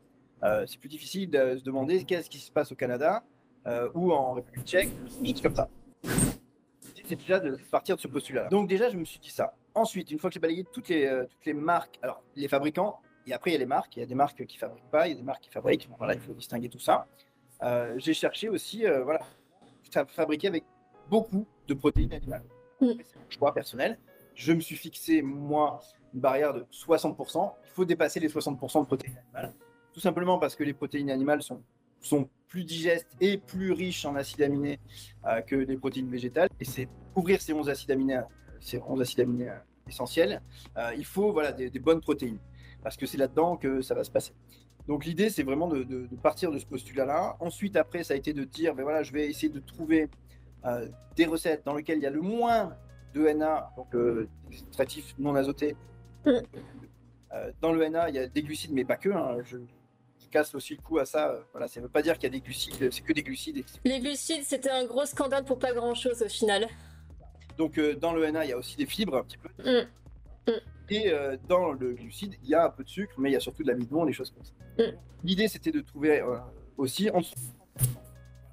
[0.44, 3.24] Euh, c'est plus difficile de se demander qu'est-ce qui se passe au Canada
[3.66, 4.90] euh, ou en République tchèque,
[5.22, 5.68] juste comme ça.
[7.04, 8.48] C'est déjà de partir de ce postulat.
[8.48, 9.54] Donc déjà, je me suis dit ça.
[9.74, 13.00] Ensuite, une fois que j'ai balayé toutes les, euh, toutes les marques, alors les fabricants,
[13.26, 15.08] et après il y a les marques, il y a des marques qui fabriquent pas,
[15.08, 15.88] il y a des marques qui fabriquent.
[15.98, 17.06] Voilà, il faut distinguer tout ça.
[17.96, 19.20] j'ai cherché aussi, voilà,
[20.08, 20.64] fabriquer avec
[21.10, 22.44] beaucoup de protéines animales.
[22.80, 22.92] Mm.
[23.04, 23.98] C'est mon choix personnel
[24.36, 25.80] je me suis fixé, moi,
[26.20, 27.52] barrière de 60%.
[27.64, 29.54] Il faut dépasser les 60% de protéines animales.
[29.92, 31.62] Tout simplement parce que les protéines animales sont,
[32.00, 34.78] sont plus digestes et plus riches en acides aminés
[35.26, 36.48] euh, que les protéines végétales.
[36.60, 38.20] Et c'est couvrir ces 11 acides aminés,
[38.60, 40.42] ces 11 acides aminés euh, essentiels.
[40.76, 42.38] Euh, il faut voilà, des, bonnes protéines
[42.82, 44.32] parce que c'est là-dedans que ça va se passer.
[44.86, 47.36] Donc l'idée, c'est vraiment de, partir de ce postulat-là.
[47.40, 50.08] Ensuite, après, ça a été de dire, ben voilà, je vais essayer de trouver
[51.16, 52.76] des recettes dans lesquelles il y a le moins
[53.16, 55.76] de NA, donc euh, extractif non azoté.
[56.26, 56.40] Mm.
[57.32, 59.08] Euh, dans le NA, il y a des glucides, mais pas que.
[59.10, 59.38] Hein.
[59.44, 59.58] Je,
[60.28, 61.38] casse aussi le coup à ça.
[61.52, 63.64] Voilà, ça ne veut pas dire qu'il y a des glucides, c'est que des glucides.
[63.84, 66.66] Les glucides, c'était un gros scandale pour pas grand-chose au final.
[67.56, 69.48] Donc euh, dans le NA, il y a aussi des fibres un petit peu.
[69.62, 69.86] Mm.
[70.48, 70.60] Mm.
[70.90, 71.12] Et
[71.48, 73.62] dans le glucide, il y a un peu de sucre, mais il y a surtout
[73.62, 74.52] de l'amidon, des choses comme ça.
[75.22, 76.22] L'idée, c'était de trouver
[76.76, 77.34] aussi en dessous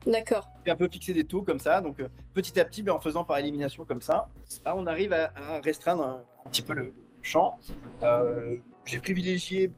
[0.05, 0.49] D'accord.
[0.67, 1.81] un peu fixer des taux comme ça.
[1.81, 4.29] Donc euh, petit à petit, ben, en faisant par élimination comme ça,
[4.65, 5.31] là, on arrive à,
[5.63, 7.57] restreindre un, petit peu le champ.
[8.03, 9.71] Euh, j'ai privilégié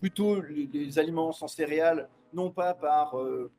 [0.00, 3.50] plutôt les, aliments sans céréales, non pas par, euh,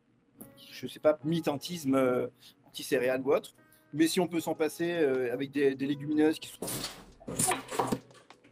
[0.71, 2.29] je sais pas, militantisme
[2.67, 3.53] anti-céréales ou autre,
[3.93, 4.93] mais si on peut s'en passer
[5.31, 6.65] avec des, légumineuses qui sont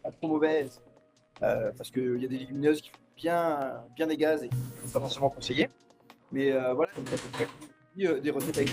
[0.04, 0.82] pas trop mauvaises,
[1.40, 4.50] parce qu'il y a des légumineuses qui font bien, bien des gaz et
[4.94, 5.70] pas forcément conseillées.
[6.32, 6.92] Mais euh, voilà,
[8.00, 8.70] euh, des recettes avec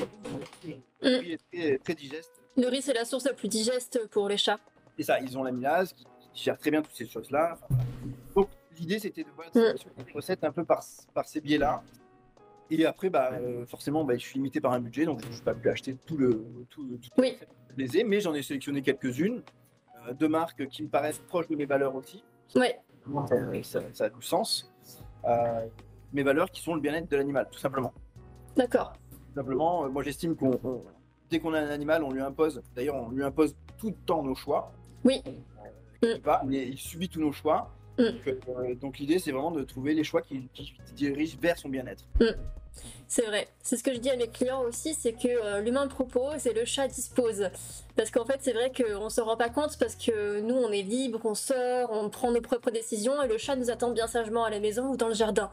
[0.62, 1.08] Mm.
[1.08, 2.32] Est très, très digeste.
[2.56, 4.58] Le riz, c'est la source la plus digeste pour les chats.
[4.98, 7.52] Et ça, ils ont l'amylase qui, qui gère très bien toutes ces choses-là.
[7.54, 7.84] Enfin, voilà.
[8.34, 9.76] Donc l'idée c'était de voir Mm.
[9.76, 10.82] sur des recettes un peu par,
[11.14, 11.82] par ces biais-là.
[12.70, 15.44] Et après, bah, euh, forcément, bah, je suis limité par un budget, donc je n'ai
[15.44, 17.38] pas pu acheter tout le, tout, les Oui.
[17.76, 19.42] les mais j'en ai sélectionné quelques-unes,
[20.08, 22.24] euh, de marques qui me paraissent proches de mes valeurs aussi.
[22.56, 22.80] Ouais,
[23.28, 24.72] Ça, ça- ça a du sens.
[25.26, 25.66] Euh,
[26.12, 27.92] mes valeurs qui sont le bien-être de l'animal, tout simplement.
[28.56, 28.94] d'accord.
[29.10, 30.82] Tout simplement, euh, moi j'estime qu'on on-
[31.30, 34.22] dès qu'on a un animal, on lui impose, d'ailleurs on lui impose tout le temps
[34.22, 34.72] nos choix.
[35.06, 35.22] Oui.
[36.02, 36.52] Il Mm.
[36.52, 37.70] il subit tous nos choix.
[37.98, 38.04] Mm.
[38.04, 41.68] Donc, euh, donc l'idée c'est vraiment de trouver les choix qui, qui dirigent vers son
[41.68, 42.04] bien-être.
[43.08, 43.48] C'est vrai.
[43.62, 46.52] C'est ce que je dis à mes clients aussi, c'est que euh, l'humain propose et
[46.52, 47.48] le chat dispose.
[47.96, 50.82] Parce qu'en fait, c'est vrai qu'on se rend pas compte parce que nous, on est
[50.82, 54.44] libre, on sort, on prend nos propres décisions et le chat nous attend bien sagement
[54.44, 55.50] à la maison ou dans le jardin.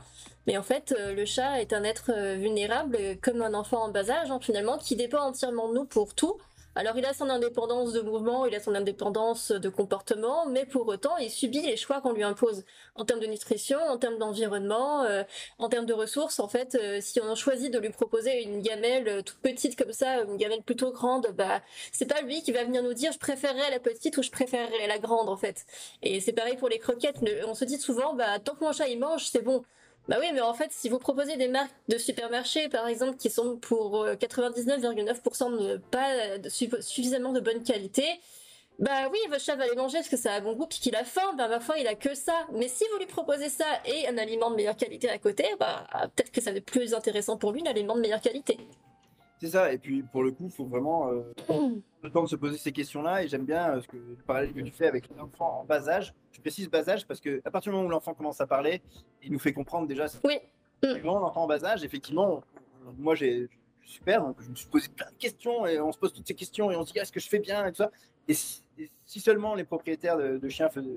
[0.47, 3.89] Mais en fait, euh, le chat est un être euh, vulnérable, comme un enfant en
[3.89, 6.37] bas âge, hein, finalement, qui dépend entièrement de nous pour tout.
[6.75, 10.87] Alors il a son indépendance de mouvement, il a son indépendance de comportement, mais pour
[10.87, 15.03] autant il subit les choix qu'on lui impose en termes de nutrition, en termes d'environnement,
[15.03, 15.23] euh,
[15.59, 16.39] en termes de ressources.
[16.39, 19.93] En fait, euh, si on choisit de lui proposer une gamelle euh, toute petite comme
[19.93, 23.19] ça, une gamelle plutôt grande, bah c'est pas lui qui va venir nous dire je
[23.19, 25.65] préférerais la petite ou je préférerais la grande en fait.
[26.01, 27.17] Et c'est pareil pour les croquettes.
[27.47, 29.63] On se dit souvent bah tant que mon chat il mange c'est bon.
[30.09, 33.29] Bah oui, mais en fait, si vous proposez des marques de supermarché, par exemple, qui
[33.29, 38.05] sont pour euh, 99,9% de pas suffisamment de bonne qualité,
[38.79, 40.95] bah oui, votre chat va les manger parce que ça a bon goût, puis qu'il
[40.95, 42.33] a faim, bah ma foi, il a que ça.
[42.51, 45.87] Mais si vous lui proposez ça et un aliment de meilleure qualité à côté, bah
[46.15, 48.57] peut-être que ça va être plus intéressant pour lui, l'aliment de meilleure qualité.
[49.43, 51.33] C'est ça, et puis pour le coup, il faut vraiment euh,
[52.01, 54.53] le temps de se poser ces questions-là, et j'aime bien euh, ce que, le parallèle
[54.53, 56.13] que tu fais avec l'enfant en bas âge.
[56.31, 58.81] Je précise bas âge parce que à partir du moment où l'enfant commence à parler,
[59.21, 60.39] il nous fait comprendre déjà ce Oui.
[60.81, 60.87] Mm.
[60.91, 62.41] Vraiment, l'enfant en bas âge, effectivement,
[62.97, 63.49] moi j'ai
[63.83, 66.35] super, donc je me suis posé plein de questions et on se pose toutes ces
[66.35, 67.91] questions et on se dit est-ce que je fais bien et tout ça.
[68.29, 70.87] Et si, et si seulement les propriétaires de, de chiens faisaient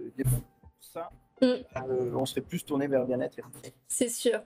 [0.80, 1.44] ça, Mm.
[1.44, 3.37] euh, on serait plus tourné vers le bien-être.
[3.88, 4.40] C'est sûr.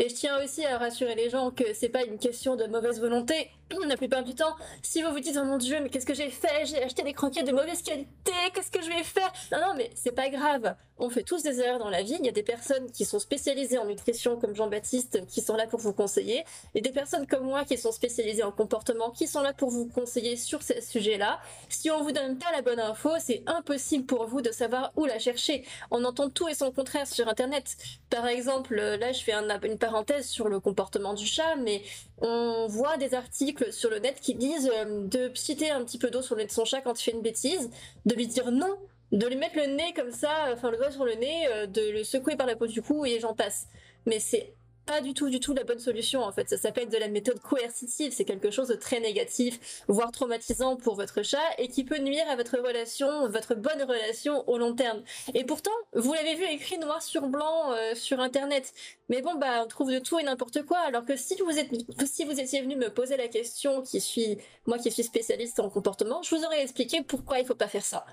[0.00, 2.98] Et je tiens aussi à rassurer les gens que c'est pas une question de mauvaise
[3.00, 3.50] volonté.
[3.88, 6.28] La plupart du temps, si vous vous dites oh mon dieu, mais qu'est-ce que j'ai
[6.30, 6.66] fait?
[6.66, 9.32] J'ai acheté des croquettes de mauvaise qualité, qu'est-ce que je vais faire?
[9.52, 10.74] Non, non, mais c'est pas grave.
[10.98, 12.16] On fait tous des erreurs dans la vie.
[12.18, 15.66] Il y a des personnes qui sont spécialisées en nutrition, comme Jean-Baptiste, qui sont là
[15.66, 16.44] pour vous conseiller.
[16.74, 19.86] Et des personnes comme moi qui sont spécialisées en comportement, qui sont là pour vous
[19.88, 21.40] conseiller sur ces sujets-là.
[21.70, 25.06] Si on vous donne pas la bonne info, c'est impossible pour vous de savoir où
[25.06, 25.64] la chercher.
[25.90, 27.76] On entend tout et son contraire sur Internet.
[28.10, 31.82] Par exemple, là je fais un- une parenthèse sur le comportement du chat, mais
[32.20, 36.10] on voit des articles sur le net qui disent euh, de pchiter un petit peu
[36.10, 37.70] d'eau sur le nez de son chat quand il fait une bêtise,
[38.06, 38.76] de lui dire non,
[39.12, 41.66] de lui mettre le nez comme ça, euh, enfin le doigt sur le nez, euh,
[41.66, 43.66] de le secouer par la peau du cou et j'en passe.
[44.06, 44.54] Mais c'est
[44.90, 46.48] pas du tout, du tout la bonne solution en fait.
[46.48, 48.12] Ça s'appelle de la méthode coercitive.
[48.12, 52.28] C'est quelque chose de très négatif, voire traumatisant pour votre chat et qui peut nuire
[52.28, 55.04] à votre relation, votre bonne relation au long terme.
[55.34, 58.72] Et pourtant, vous l'avez vu écrit noir sur blanc euh, sur internet.
[59.08, 60.78] Mais bon, bah, on trouve de tout et n'importe quoi.
[60.78, 61.70] Alors que si vous êtes,
[62.04, 65.70] si vous étiez venu me poser la question, qui suis, moi qui suis spécialiste en
[65.70, 68.04] comportement, je vous aurais expliqué pourquoi il faut pas faire ça.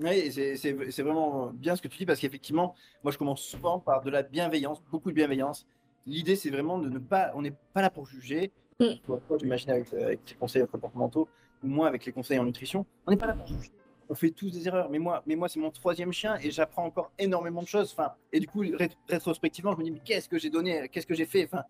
[0.00, 4.02] Oui, c'est- vraiment bien ce que tu dis parce qu'effectivement, moi je commence souvent par
[4.02, 5.66] de la bienveillance, beaucoup de bienveillance.
[6.06, 8.50] L'idée c'est vraiment de ne pas, on n'est pas là pour juger.
[8.80, 8.86] Mm.
[9.06, 11.28] Toi, j'imagine avec, avec les conseils comportementaux
[11.62, 13.70] ou moi avec les conseils en nutrition, on n'est pas là pour juger.
[14.08, 16.84] On fait tous des erreurs, mais moi, mais moi c'est mon troisième chien et j'apprends
[16.84, 17.92] encore énormément de choses.
[17.92, 21.06] Enfin, et du coup, ré- rétrospectivement, je me dis mais qu'est-ce que j'ai donné, qu'est-ce
[21.06, 21.44] que j'ai fait?
[21.44, 21.62] Enfin,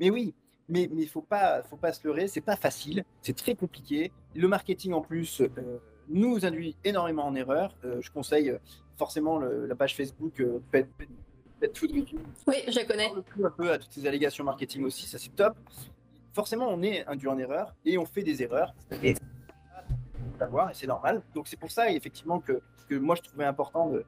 [0.00, 0.34] mais oui,
[0.68, 2.28] mais mais faut pas, faut pas se leurrer.
[2.28, 4.10] C'est pas facile, c'est très compliqué.
[4.36, 5.40] Le marketing en plus.
[5.42, 5.48] euh,
[6.08, 7.74] nous induit énormément en erreur.
[7.84, 8.58] Euh, je conseille euh,
[8.96, 11.08] forcément le- la page Facebook euh, Pet, Pet-
[11.60, 12.18] Pet Food Review.
[12.46, 13.10] Oui, je la connais.
[13.42, 15.56] Un peu à toutes ces allégations marketing aussi, ça c'est top.
[16.32, 18.74] Forcément, on est induit en erreur et on fait des erreurs.
[19.02, 21.22] Et et c'est normal.
[21.34, 24.04] Donc c'est pour ça effectivement que, que moi je trouvais important de,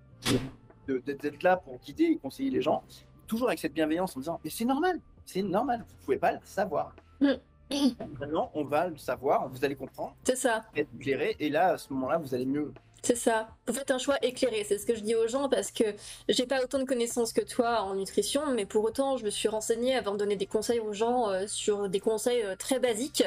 [0.88, 2.82] de- de- d'être là pour guider et conseiller les gens,
[3.26, 6.38] toujours avec cette bienveillance en disant mais c'est normal, c'est normal, vous pouvez pas le
[6.44, 6.94] savoir.
[7.20, 7.34] Mm.
[7.70, 10.64] Maintenant, on va le savoir, vous allez comprendre, C'est ça.
[10.76, 12.72] être éclairé et là à ce moment-là vous allez mieux.
[13.02, 13.48] C'est ça.
[13.66, 15.84] Vous faites un choix éclairé, c'est ce que je dis aux gens parce que
[16.30, 19.46] j'ai pas autant de connaissances que toi en nutrition, mais pour autant, je me suis
[19.46, 23.22] renseignée avant de donner des conseils aux gens euh, sur des conseils euh, très basiques.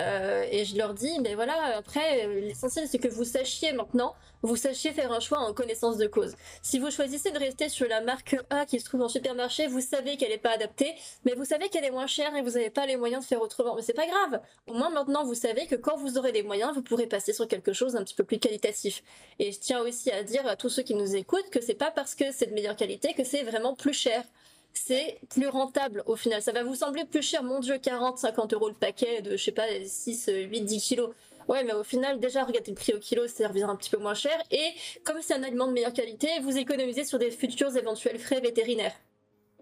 [0.00, 4.56] Euh, et je leur dis, mais voilà, après, l'essentiel c'est que vous sachiez maintenant, vous
[4.56, 6.34] sachiez faire un choix en connaissance de cause.
[6.62, 9.80] Si vous choisissez de rester sur la marque A qui se trouve en supermarché, vous
[9.80, 10.94] savez qu'elle n'est pas adaptée,
[11.24, 13.40] mais vous savez qu'elle est moins chère et vous n'avez pas les moyens de faire
[13.40, 13.74] autrement.
[13.76, 14.40] Mais c'est pas grave.
[14.66, 17.48] Au moins maintenant, vous savez que quand vous aurez les moyens, vous pourrez passer sur
[17.48, 19.02] quelque chose d'un petit peu plus qualitatif.
[19.38, 21.90] Et je tiens aussi à dire à tous ceux qui nous écoutent que c'est pas
[21.90, 24.24] parce que c'est de meilleure qualité que c'est vraiment plus cher.
[24.72, 26.42] c'est plus rentable au final.
[26.42, 29.44] Ça va vous sembler plus cher, mon Dieu, 40, 50 euros le paquet de, je
[29.44, 31.10] sais pas, 6, 8, 10 kilos.
[31.48, 33.98] Ouais, mais au final, déjà, regardez le prix au kilo, ça revient un petit peu
[33.98, 34.36] moins cher.
[34.50, 34.70] Et
[35.04, 38.94] comme c'est un aliment de meilleure qualité, vous économisez sur des futurs éventuels frais vétérinaires.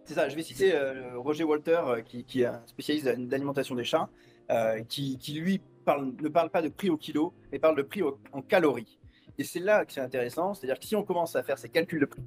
[0.04, 3.84] C'est ça, je vais citer euh, Roger Walter, euh, qui, est un spécialiste d'alimentation des
[3.84, 4.08] chats,
[4.50, 8.42] euh, qui, lui ne parle pas de prix au kilo, mais parle de prix en
[8.42, 8.98] calories.
[9.38, 12.00] Et c'est là que c'est intéressant, c'est-à-dire que si on commence à faire ces calculs
[12.00, 12.22] de prix,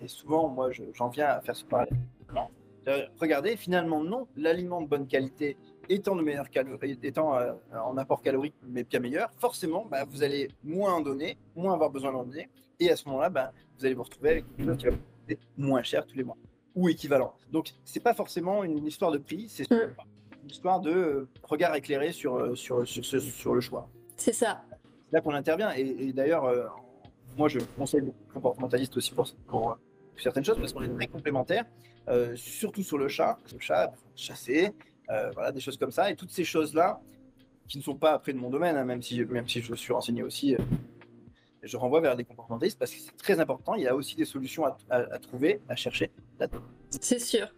[0.00, 1.96] et souvent, moi, j'en viens à faire ce parallèle.
[3.20, 5.56] Regardez, finalement, non, l'aliment de bonne qualité
[5.88, 10.22] étant de meilleure calorie, étant euh, en apport calorique mais bien meilleur, forcément, bah, vous
[10.22, 12.48] allez moins en donner, moins avoir besoin d'en donner,
[12.80, 15.38] et à ce moment-là, bah, vous allez vous retrouver avec quelque chose qui va coûter
[15.56, 16.36] moins cher tous les mois
[16.74, 17.34] ou équivalent.
[17.50, 19.94] Donc, c'est pas forcément une histoire de prix, c'est mm.
[20.44, 23.88] une histoire de euh, regard éclairé sur, euh, sur, sur, sur, le choix.
[24.16, 24.62] C'est ça.
[24.70, 25.72] C'est là qu'on intervient.
[25.72, 26.70] Et, d'ailleurs,
[27.36, 29.78] moi, je conseille beaucoup de comportementalistes aussi pour, pour,
[30.18, 31.64] certaines choses parce qu'on est très complémentaires,
[32.34, 33.38] surtout sur le chat.
[33.52, 34.74] Le chat, chasser,
[35.10, 36.10] euh, voilà, des choses comme ça.
[36.10, 37.00] Et toutes ces choses-là,
[37.68, 39.92] qui ne sont pas après de mon domaine, hein, même, si, même si je suis
[39.92, 40.58] renseigné aussi, euh,
[41.62, 43.74] je renvoie vers des comportementalistes parce que c'est très important.
[43.74, 46.10] Il y a aussi des solutions à, trouver, à chercher.
[47.00, 47.48] C'est sûr.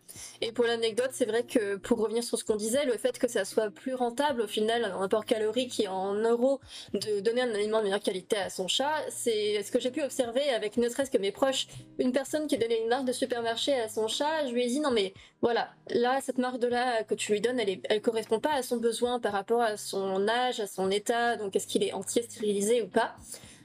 [0.41, 3.29] Et pour l'anecdote, c'est vrai que pour revenir sur ce qu'on disait, le fait que
[3.29, 6.61] ça soit plus rentable au final, un rapport calorique et en euros,
[6.95, 10.03] de donner un aliment de meilleure qualité à son chat, c'est ce que j'ai pu
[10.03, 11.69] observer avec ne serait-ce que mes proches.
[11.99, 14.81] Une personne qui donnait une marque de supermarché à son chat, je lui ai dit
[14.81, 18.03] non mais voilà, là cette marque de là que tu lui donnes, elle, est, elle
[18.03, 21.67] correspond pas à son besoin par rapport à son âge, à son état, donc est-ce
[21.69, 23.15] qu'il est entier stérilisé ou pas?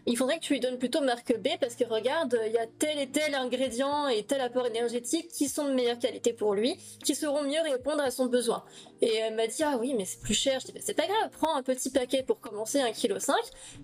[0.08, 2.68] Il faudrait que tu lui donnes plutôt marque B parce que regarde, il y a
[2.68, 6.76] tel et tel ingrédient et tel apport énergétique qui sont de meilleure qualité pour lui,
[7.04, 8.64] qui sauront mieux répondre à son besoin.
[9.02, 10.60] Et elle m'a dit, ah oui, mais c'est plus cher.
[10.60, 13.18] Je dis, bah, c'est pas grave, prends un petit paquet pour commencer, 1,5 kg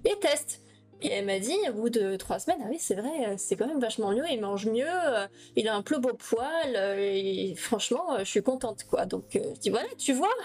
[0.06, 0.62] et teste.
[1.04, 3.66] Et elle m'a dit, au bout de trois semaines, ah oui, c'est vrai, c'est quand
[3.66, 7.56] même vachement mieux, il mange mieux, euh, il a un plus beau poil, euh, et
[7.56, 9.08] franchement, euh, je suis contente, quoi.
[9.08, 10.36] Donc, je dis, voilà, tu vois.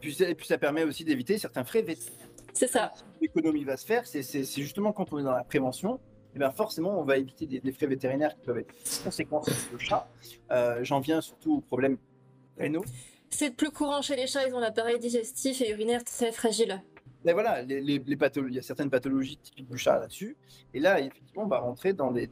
[0.00, 2.31] puis, puis ça permet aussi d'éviter certains frais vétérinaires.
[2.52, 2.92] C'est ça.
[3.20, 6.50] L'économie va se faire, c'est justement quand on est dans la prévention, et eh bien
[6.50, 10.08] forcément, on va éviter des, frais vétérinaires qui peuvent être conséquents sur le chat.
[10.50, 11.98] Euh, j'en viens surtout au problème
[12.56, 12.84] rénaux.
[13.28, 16.82] C'est plus courant chez les chats, ils ont l'appareil digestif et urinaire très fragile.
[17.24, 20.36] Mais voilà, les, les, il y a certaines pathologies typiques du chat là-dessus.
[20.74, 22.28] Et là, effectivement, on va rentrer dans des,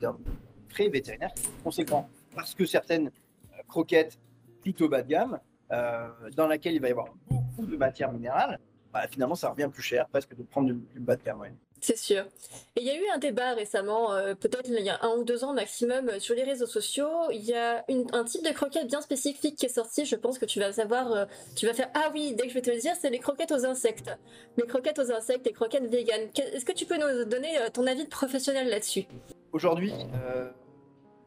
[0.71, 2.09] frais vétérinaires conséquents.
[2.35, 4.19] Parce que certaines euh, croquettes
[4.63, 5.39] plutôt bas de gamme,
[5.73, 8.59] euh, dans laquelle il va y avoir beaucoup de matière minérale,
[8.93, 11.45] bah, finalement, ça revient plus cher presque de prendre du, bas de gamme.
[11.81, 12.25] C'est sûr.
[12.77, 15.25] Et il y a eu un débat récemment, euh, peut-être il y a un ou
[15.25, 17.09] deux ans maximum, euh, sur les réseaux sociaux.
[17.33, 20.05] Il y a un type de croquette bien spécifique qui est sorti.
[20.05, 21.25] Je pense que tu vas savoir, euh,
[21.57, 23.53] tu vas faire Ah oui, dès que je vais te le dire, c'est les croquettes
[23.53, 24.11] aux insectes.
[24.59, 26.29] Les croquettes aux insectes, les croquettes véganes.
[26.37, 29.07] Est-ce que tu peux nous donner ton avis de professionnel là-dessus?
[29.53, 29.93] Aujourd'hui,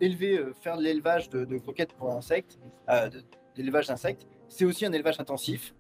[0.01, 3.23] élever, faire de l'élevage de, croquettes pour insectes, de,
[3.57, 5.73] l'élevage d'insectes, c'est aussi un élevage intensif.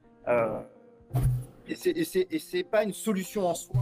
[1.67, 3.81] Et ce n'est pas une solution en soi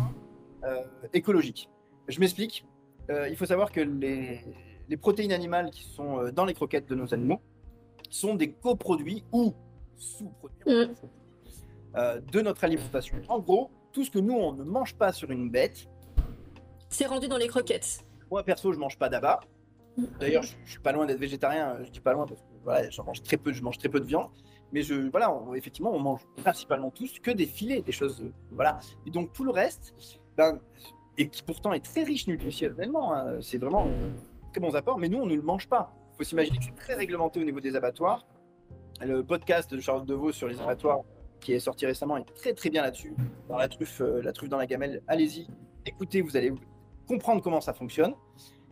[0.63, 1.69] euh, écologique.
[2.07, 2.65] Je m'explique.
[3.09, 6.95] Euh, il faut savoir que les, protéines animales qui sont euh, dans les croquettes de
[6.95, 7.41] nos animaux
[8.09, 9.53] sont des coproduits ou
[9.95, 12.21] sous-produits mm.
[12.31, 13.17] de notre alimentation.
[13.29, 15.87] En gros, tout ce que nous, on ne mange pas sur une bête,
[16.89, 18.05] c'est rendu dans les croquettes.
[18.29, 19.39] Moi, perso, je mange pas d'abat.
[20.19, 21.77] D'ailleurs, je, ne suis pas loin d'être végétarien.
[21.83, 23.51] Je dis pas loin parce que voilà, j'en mange très peu.
[23.53, 24.29] Je mange très peu de viande.
[24.73, 28.21] Mais je, voilà, effectivement, on mange principalement tous que des filets, des choses.
[28.21, 28.79] Euh, voilà.
[29.05, 29.93] Et donc tout le reste,
[30.37, 30.59] ben,
[31.17, 33.87] et qui pourtant est très riche nutritionnellement, hein, c'est vraiment
[34.51, 35.93] très bons apports, mais nous, on ne le mange pas.
[36.13, 38.25] Il faut s'imaginer que c'est très réglementé au niveau des abattoirs.
[39.01, 41.01] Le podcast de Charles Deveau sur les abattoirs,
[41.39, 43.15] qui est sorti récemment, est très très bien là-dessus.
[43.49, 45.47] Dans la truffe, euh, la truffe dans la gamelle, allez-y,
[45.85, 46.53] écoutez, vous allez
[47.07, 48.13] comprendre comment ça fonctionne.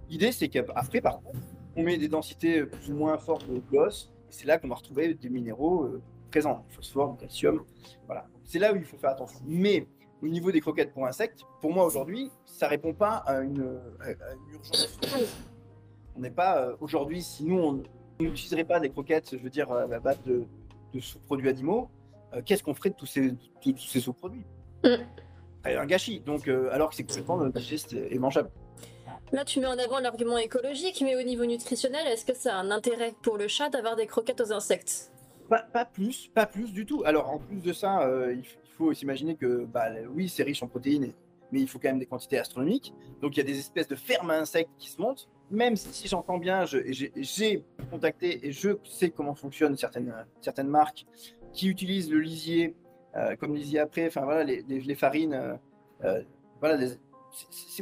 [0.09, 1.39] L'idée, c'est qu'après, par contre,
[1.75, 5.13] on met des densités plus ou moins fortes de gosses c'est là qu'on va retrouver
[5.13, 7.63] des minéraux euh, présents, phosphore, calcium.
[8.05, 8.27] Voilà.
[8.43, 9.39] C'est là où il faut faire attention.
[9.45, 9.87] Mais
[10.21, 13.79] au niveau des croquettes pour insectes, pour moi aujourd'hui, ça répond pas à une,
[14.51, 14.99] urgence.
[16.15, 17.83] On n'est pas euh, aujourd'hui, si nous on
[18.19, 20.45] n'utiliserait pas des croquettes, je veux dire à la base de,
[20.99, 21.89] sous-produits animaux,
[22.33, 24.45] euh, qu'est-ce qu'on ferait de tous ces, tous ces sous-produits?
[24.83, 24.95] Mm.
[25.65, 26.21] Un gâchis.
[26.21, 28.49] Donc, alors que c'est complètement digeste et mangeable.
[29.31, 32.59] Là, tu mets en avant l'argument écologique, mais au niveau nutritionnel, est-ce que ça a
[32.59, 35.11] un intérêt pour le chat d'avoir des croquettes aux insectes?
[35.49, 37.03] Pas, plus, pas plus du tout.
[37.05, 38.45] Alors, en plus de ça, euh, il
[38.77, 41.13] faut s'imaginer que, bah, oui, c'est riche en protéines,
[41.51, 42.93] mais il faut quand même des quantités astronomiques.
[43.21, 45.29] Donc, il y a des espèces de fermes à insectes qui se montent.
[45.51, 51.05] Même si j'entends bien, j'ai contacté et je sais comment fonctionnent certaines, certaines marques
[51.53, 52.75] qui utilisent le lisier,
[53.15, 55.57] euh, comme lisier après, enfin voilà, les, farines,
[56.03, 56.21] euh,
[56.59, 56.77] voilà,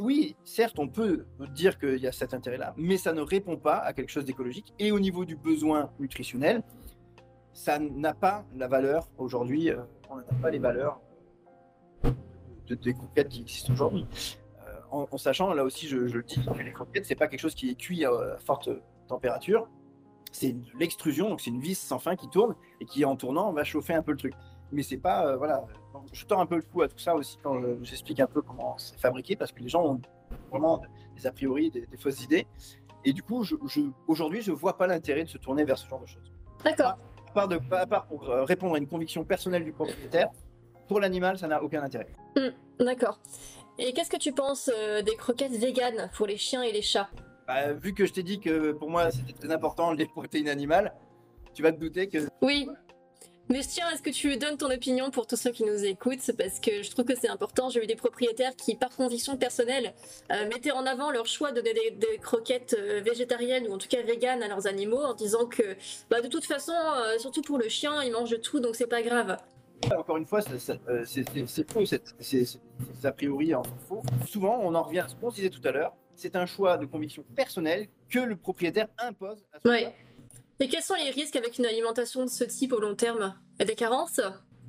[0.00, 3.78] oui, certes, on peut dire qu'il y a cet intérêt-là, mais ça ne répond pas
[3.78, 4.74] à quelque chose d'écologique.
[4.78, 6.62] Et au niveau du besoin nutritionnel,
[7.52, 9.70] ça n'a pas la valeur aujourd'hui.
[9.70, 9.78] Euh,
[10.10, 11.00] on n'a pas les valeurs
[12.66, 14.06] de, des croquettes qui existent aujourd'hui.
[14.66, 17.70] Euh, en, sachant, là aussi, je, le dis, les croquettes, c'est pas quelque chose qui
[17.70, 18.70] est cuit à forte
[19.08, 19.68] température.
[20.30, 23.64] C'est l'extrusion, donc c'est une vis sans fin qui tourne et qui, en tournant, va
[23.64, 24.34] chauffer un peu le truc
[24.72, 25.64] mais c'est pas euh, voilà.
[26.12, 28.76] Je tends un peu le coup à tout ça aussi quand j'explique un peu comment
[28.78, 30.00] c'est fabriqué parce que les gens ont
[30.50, 30.82] vraiment
[31.16, 32.46] des a priori, des, fausses idées.
[33.04, 33.54] Et du coup, je,
[34.06, 36.32] aujourd'hui, je vois pas l'intérêt de se tourner vers ce genre de choses.
[36.64, 36.98] D'accord.
[37.28, 40.28] À part, de, à part pour euh, répondre à une conviction personnelle du propriétaire,
[40.88, 42.08] pour l'animal, ça n'a aucun intérêt.
[42.36, 43.20] Hmm, d'accord.
[43.78, 47.08] Et qu'est-ce que tu penses euh, des croquettes véganes pour les chiens et les chats?
[47.46, 50.92] Bah, Vu que je t'ai dit que pour moi c'était très important les protéines animales,
[51.54, 52.18] tu vas te douter que.
[52.42, 52.68] Oui,
[53.48, 55.84] mais je tiens à ce que tu donnes ton opinion pour tous ceux qui nous
[55.84, 57.70] écoutent, parce que je trouve que c'est important.
[57.70, 59.94] J'ai eu des propriétaires qui, par conviction personnelle,
[60.32, 63.88] euh, mettaient en avant leur choix de donner des, croquettes euh, végétariennes ou en tout
[63.88, 65.76] cas véganes à leurs animaux, en disant que,
[66.10, 68.86] bah, de toute façon, euh, surtout pour le chien, il mange de tout, donc c'est
[68.86, 69.36] pas grave.
[69.96, 74.02] Encore une fois, c'est faux, c'est a priori en faux.
[74.26, 76.84] Souvent, on en revient à ce qu'on disait tout à l'heure, c'est un choix de
[76.84, 79.94] conviction personnelle que le propriétaire impose à son ouais.
[80.60, 83.34] Et quels sont les risques avec une alimentation de ce type au long terme?
[83.54, 84.20] Il y a des carences?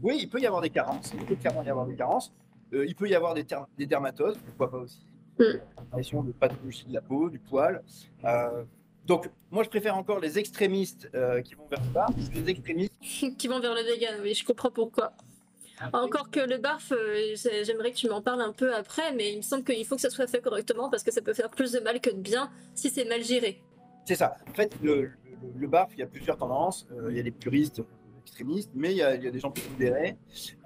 [0.04, 1.12] Oui, il peut y avoir des carences.
[1.15, 2.32] Il peut clairement y avoir des carences.
[2.73, 5.04] Euh, il peut y avoir des, des dermatoses, pourquoi pas aussi.
[5.39, 6.28] Mm.
[6.28, 7.84] de pathologie de la peau, du poil.
[8.23, 8.63] Euh,
[9.08, 12.93] donc, moi, je préfère encore les extrémistes euh, qui vont vers le barf, les extrémistes
[13.39, 14.19] qui vont vers le vegan.
[14.21, 15.13] Oui, je comprends pourquoi.
[15.93, 16.93] Encore que le barf,
[17.63, 20.02] j'aimerais que tu m'en parles un peu après, mais il me semble qu'il faut que
[20.02, 22.52] ça soit fait correctement parce que ça peut faire plus de mal que de bien
[22.75, 23.63] si c'est mal géré.
[24.06, 24.36] C'est ça.
[24.49, 25.12] En fait, le,
[25.56, 26.88] le, barf, il y a plusieurs tendances.
[26.91, 27.82] Euh, il y a les puristes
[28.21, 30.17] extrémistes, mais il y a, des gens plus modérés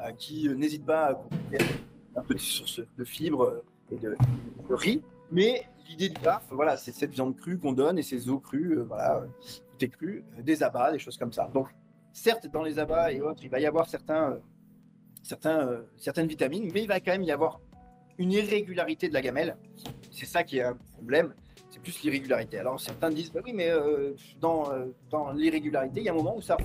[0.01, 4.15] euh, qui euh, n'hésitent pas à un de source de fibres et de,
[4.69, 5.01] riz.
[5.31, 8.79] Mais l'idée du barf, voilà, c'est cette viande crue qu'on donne et ces eaux crues,
[8.87, 9.23] voilà,
[9.71, 11.49] tout est cru, des abats, des choses comme ça.
[11.53, 11.67] Donc,
[12.11, 14.37] certes, dans les abats et autres, il va y avoir certains,
[15.23, 17.59] certaines vitamines, mais il va quand même y avoir
[18.17, 19.57] une irrégularité de la gamelle.
[20.11, 21.33] C'est ça qui est un problème
[21.83, 22.57] plus l'irrégularité.
[22.57, 26.15] Alors certains disent, bah oui, mais euh, dans, euh, dans l'irrégularité, il y a un
[26.15, 26.57] moment où ça.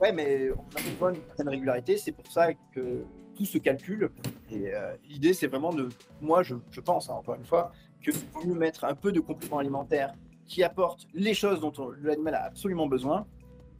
[0.00, 3.04] ouais, mais on a besoin d'une certaine régularité, c'est pour ça que
[3.36, 4.10] tout se calcule.
[4.50, 5.88] Et euh, l'idée, c'est vraiment de.
[6.20, 9.20] Moi, je, je pense, hein, encore une fois, que vaut mieux mettre un peu de
[9.20, 10.14] compléments alimentaires
[10.46, 13.26] qui apportent les choses dont l'animal a absolument besoin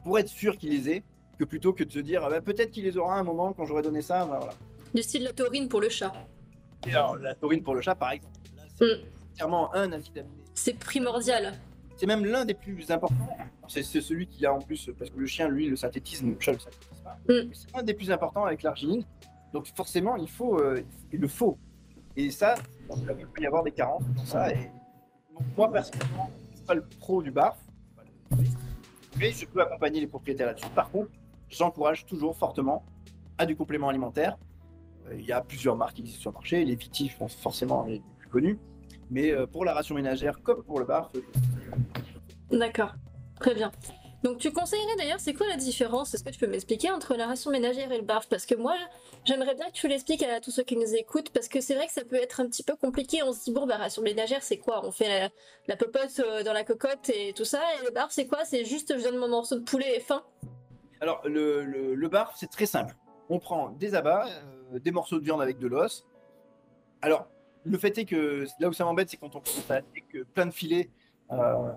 [0.05, 1.03] pour être sûr qu'il les ait,
[1.39, 3.65] que plutôt que de se dire, ah bah, peut-être qu'il les aura un moment quand
[3.65, 4.25] j'aurai donné ça.
[4.27, 4.51] Voilà.
[4.95, 6.13] Du style la taurine pour le chat.
[6.87, 8.39] alors, la taurine pour le chat, par exemple.
[9.40, 9.92] Mm un
[10.55, 11.55] C'est primordial.
[11.96, 13.29] C'est même l'un des plus importants.
[13.66, 16.53] C'est celui qui a en plus, parce que le chien, lui, le synthétise, le chat
[16.53, 17.18] le synthétise pas.
[17.29, 17.51] Mm.
[17.53, 19.05] C'est un des plus importants avec l'arginine.
[19.53, 21.59] Donc forcément, il faut, euh, il le faut.
[22.16, 22.55] Et ça,
[22.90, 24.53] il peut y avoir des carences dans ça.
[24.53, 24.70] Et...
[25.57, 27.59] moi, personnellement, je suis pas le pro du barf.
[29.18, 30.68] Mais je peux accompagner les propriétaires là-dessus.
[30.74, 31.11] Par contre,
[31.48, 32.85] j'encourage toujours fortement
[33.38, 34.37] à du complément alimentaire.
[35.07, 36.64] Euh, il y a plusieurs marques qui existent sur le marché.
[36.64, 36.79] Les
[37.18, 38.59] sont forcément les plus connus.
[39.11, 41.11] Mais euh, pour la ration ménagère comme pour le barf.
[42.51, 42.94] D'accord,
[43.40, 43.73] très bien.
[44.25, 46.12] Donc tu conseillerais d'ailleurs, c'est quoi la différence?
[46.12, 48.75] Est-ce que tu peux m'expliquer entre la ration ménagère et le barf Parce que moi,
[49.25, 51.87] j'aimerais bien que tu l'expliques à tous ceux qui nous écoutent, parce que c'est vrai
[51.87, 53.23] que ça peut être un petit peu compliqué.
[53.23, 54.85] On se dit, bon, bah, ration ménagère, c'est quoi?
[54.85, 55.31] On fait
[55.68, 58.44] la, popote euh, dans la cocotte et tout ça, et le barf, c'est quoi?
[58.44, 60.25] C'est juste, je donne mon morceau de poulet et fin
[61.01, 62.97] Alors, le, le, barf, c'est très simple.
[63.29, 64.27] On prend des abats,
[64.73, 66.05] euh, des morceaux de viande avec de l'os.
[67.03, 67.29] Alors,
[67.68, 70.50] le fait est que là où ça m'embête, c'est quand on commence avec plein de
[70.50, 70.90] filets
[71.33, 71.72] euh,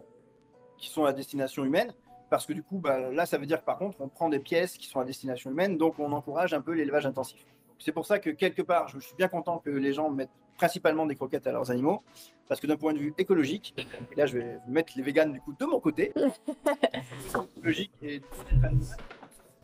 [0.78, 1.94] qui sont à destination humaine,
[2.30, 4.40] parce que du coup, bah, là, ça veut dire que par contre, on prend des
[4.40, 7.46] pièces qui sont à destination humaine, donc on encourage un peu l'élevage intensif.
[7.78, 11.06] C'est pour ça que quelque part, je suis bien content que les gens mettent principalement
[11.06, 12.04] des croquettes à leurs animaux,
[12.48, 13.76] parce que d'un point de vue écologique,
[14.12, 16.14] et là je vais mettre les véganes du coup de mon côté,
[17.58, 18.22] écologique et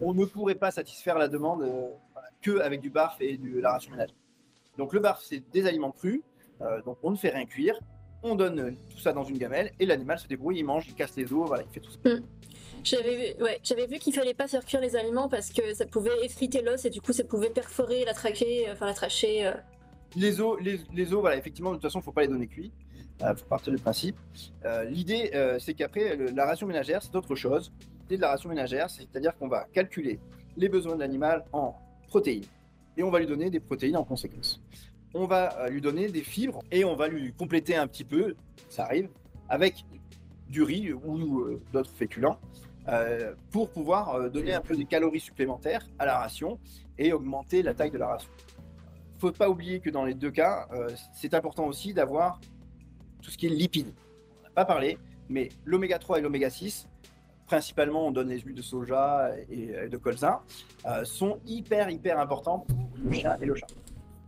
[0.02, 1.90] on ne pourrait pas satisfaire la demande euh,
[2.42, 4.16] que avec du barf et de la ration ménagère.
[4.78, 6.22] Donc le barf, c'est des aliments crus,
[6.62, 7.80] euh, donc on ne fait rien cuire,
[8.24, 11.16] on donne tout ça dans une gamelle et l'animal se débrouille, il mange, il casse
[11.16, 12.10] les os, voilà, il fait tout ça.
[12.10, 12.24] Hmm.
[12.84, 15.86] J'avais vu, ouais, j'avais vu qu'il fallait pas faire cuire les aliments parce que ça
[15.86, 19.48] pouvait effriter l'os et du coup ça pouvait perforer la trachée, euh, enfin la trachée.
[19.48, 19.54] Euh.
[20.16, 22.72] Les os, les, os, voilà, effectivement, de toute façon, il faut pas les donner cuits.
[23.20, 24.16] Il faut partir du principe.
[24.90, 27.74] L'idée, c'est qu'après, la ration ménagère, c'est autre chose.
[28.04, 30.20] L'idée de la ration ménagère, c'est-à-dire qu'on va calculer
[30.56, 31.76] les besoins de l'animal en
[32.08, 32.46] protéines
[32.98, 34.62] et on va lui donner des protéines en conséquence.
[35.14, 38.36] On va euh, lui donner des fibres et on va lui compléter un petit peu,
[38.70, 39.10] ça arrive,
[39.48, 39.86] avec
[40.50, 42.40] du riz ou euh, d'autres féculents
[42.88, 46.60] euh, pour pouvoir donner un peu de calories supplémentaires à la ration
[46.98, 48.30] et augmenter la taille de la ration.
[49.20, 50.68] faut pas oublier que dans les deux cas,
[51.14, 52.40] c'est important aussi d'avoir
[53.22, 53.94] tout ce qui est lipides.
[54.40, 54.98] On n'a pas parlé,
[55.30, 56.88] mais l'oméga 3 et l'oméga 6,
[57.48, 60.44] principalement on donne les huiles de soja et de colza,
[60.86, 63.68] euh, sont hyper hyper importants pour le chien et le chat.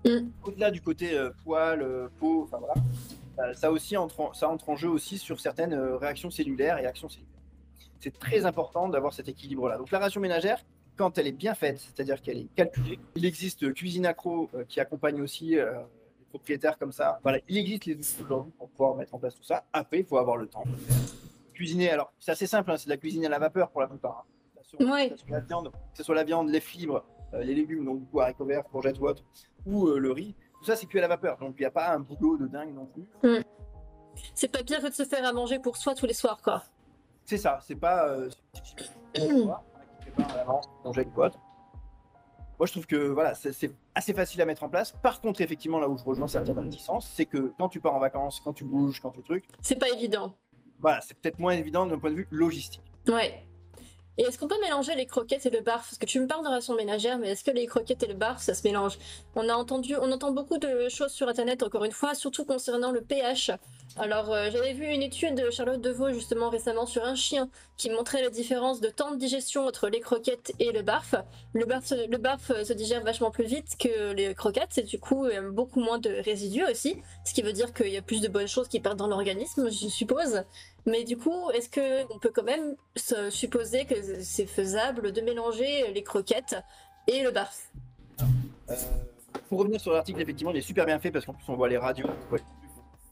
[0.06, 0.30] Mm.
[0.44, 1.86] Au-delà du côté euh, poil,
[2.20, 6.80] peau, enfin voilà, ça aussi entre ça entre en jeu aussi sur certaines réactions cellulaires
[6.80, 7.30] et actions cellulaires.
[8.00, 9.78] C'est très important d'avoir cet équilibre-là.
[9.78, 10.64] Donc la ration ménagère,
[11.00, 13.00] quand elle est bien faite, c'est-à-dire qu'elle est calculée.
[13.16, 15.72] Il existe Cuisine Accro euh, qui accompagne aussi euh,
[16.20, 17.20] les propriétaires comme ça.
[17.24, 19.64] Voilà, il existe les outils aujourd'hui pour pouvoir mettre en place tout ça.
[19.72, 20.64] Après, il faut avoir le temps.
[21.60, 23.88] Cuisiner, alors c'est assez simple, hein, c'est de la cuisine à la vapeur pour la
[23.88, 24.26] plupart.
[24.26, 24.78] Hein.
[24.78, 27.04] Que, la viande, que ce soit la viande, les fibres,
[27.34, 29.26] euh, les légumes, donc du coup haricots verts, courgettes ou autre,
[29.66, 31.38] ou le riz, tout ça c'est cuit à la vapeur.
[31.38, 33.10] Donc il n'y a pas un boulot de dingue non plus.
[33.24, 33.44] Mm.
[34.36, 36.64] C'est pas pire que de se faire à manger pour soi tous les soirs, quoi.
[37.26, 38.16] C'est ça, c'est pas.
[42.60, 44.92] Moi, je trouve que voilà, c'est assez facile à mettre en place.
[44.92, 48.00] Par contre, effectivement, là où je rejoins certaines réticences, c'est que quand tu pars en
[48.00, 49.46] vacances, quand tu bouges, quand tu trucs.
[49.62, 50.34] C'est pas évident.
[50.80, 52.82] Voilà, c'est peut-être moins évident d'un point de vue logistique.
[53.08, 53.44] Ouais.
[54.18, 55.84] Et est-ce qu'on peut mélanger les croquettes et le barf?
[55.84, 58.16] Parce que tu me parles de ration ménagère, mais est-ce que les croquettes et le
[58.16, 58.98] barf, ça se mélange?
[59.36, 62.92] On a entendu, on entend beaucoup de choses sur Internet, encore une fois, surtout concernant
[62.92, 63.52] le pH.
[64.02, 67.90] Alors, euh, j'avais vu une étude de Charlotte Deveau justement récemment sur un chien qui
[67.90, 71.16] montrait la différence de temps de digestion entre les croquettes et le barf.
[71.54, 75.28] Le barf, le barf se digère vachement plus vite que les croquettes, c'est du coup
[75.52, 78.48] beaucoup moins de résidus aussi, ce qui veut dire qu'il y a plus de bonnes
[78.48, 80.44] choses qui partent dans l'organisme, je suppose.
[80.86, 82.78] Mais du coup, est-ce que on peut quand même
[83.30, 86.56] supposer que c'est faisable de mélanger les croquettes
[87.08, 87.70] et le barf?
[88.70, 88.76] Euh,
[89.50, 91.68] Pour revenir sur l'article, effectivement, il est super bien fait parce qu'en plus on voit
[91.68, 92.08] les radios,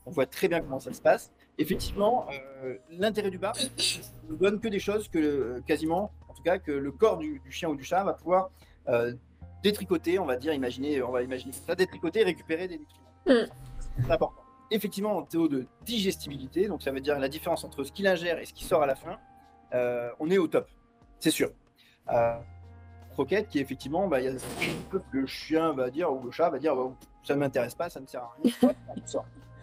[0.08, 1.32] on voit, très bien comment ça se passe.
[1.58, 2.28] Effectivement,
[2.64, 3.60] euh, l'intérêt du barf
[4.30, 7.70] ne donne que des choses que quasiment, en tout cas, que le corps du, chien
[7.70, 8.50] ou du chat va pouvoir
[8.88, 9.14] euh,
[9.64, 13.08] détricoter, on va dire, imaginer, on va imaginer ça, détricoter et récupérer des nutriments.
[13.26, 13.52] Mm.
[14.06, 17.92] C'est important effectivement en théo de digestibilité, donc ça veut dire la différence entre ce
[17.92, 19.18] qu'il ingère et ce qui sort à la fin,
[19.74, 20.68] euh, on est au top,
[21.20, 21.52] c'est sûr.
[23.12, 24.32] Croquette qui effectivement, bah, y a
[25.12, 26.92] le chien va dire ou le chat va dire bah,
[27.24, 28.74] ça ne m'intéresse pas, ça ne sert à rien,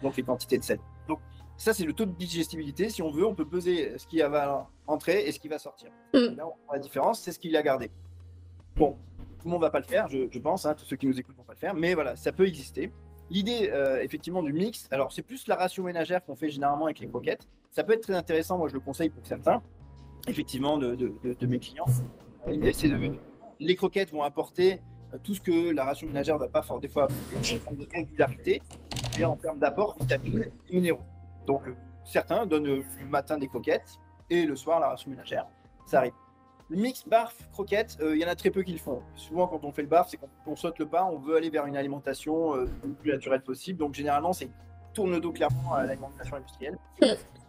[0.01, 0.79] donc les quantités de sel.
[1.07, 1.19] Donc
[1.57, 2.89] ça c'est le taux de digestibilité.
[2.89, 5.89] Si on veut, on peut peser ce qui va entrer et ce qui va sortir.
[6.13, 6.35] Mm.
[6.37, 7.91] Là, la différence, c'est ce qu'il a gardé.
[8.75, 8.97] Bon,
[9.45, 11.37] tout le monde va pas le faire, je, pense, hein, tous ceux qui nous écoutent
[11.37, 12.91] vont pas le faire, mais voilà, ça peut exister.
[13.29, 16.99] L'idée, euh, effectivement, du mix, alors c'est plus la ratio ménagère qu'on fait généralement avec
[16.99, 17.47] les croquettes.
[17.71, 19.61] Ça peut être très intéressant, moi je le conseille pour certains,
[20.27, 21.09] effectivement, de,
[21.45, 21.85] mes clients.
[23.59, 24.81] les croquettes vont apporter
[25.13, 28.61] euh, tout ce que la ration ménagère ne va pas faire des fois de régularité
[29.23, 31.01] en termes d'apport vitamines et minéraux.
[31.45, 31.63] Donc,
[32.03, 33.99] certains donnent le matin des croquettes
[34.29, 35.47] et le soir la ration ménagère.
[35.85, 36.13] Ça arrive.
[36.69, 39.03] Le mix barf croquette, euh, il y en a très peu qui le font.
[39.15, 41.51] Souvent, quand on fait le barf, c'est quand on saute le pas, on veut aller
[41.51, 43.77] vers une alimentation euh, le plus naturelle possible.
[43.77, 44.49] Donc, généralement, c'est
[44.95, 46.77] tourne dos clairement à l'alimentation industrielle.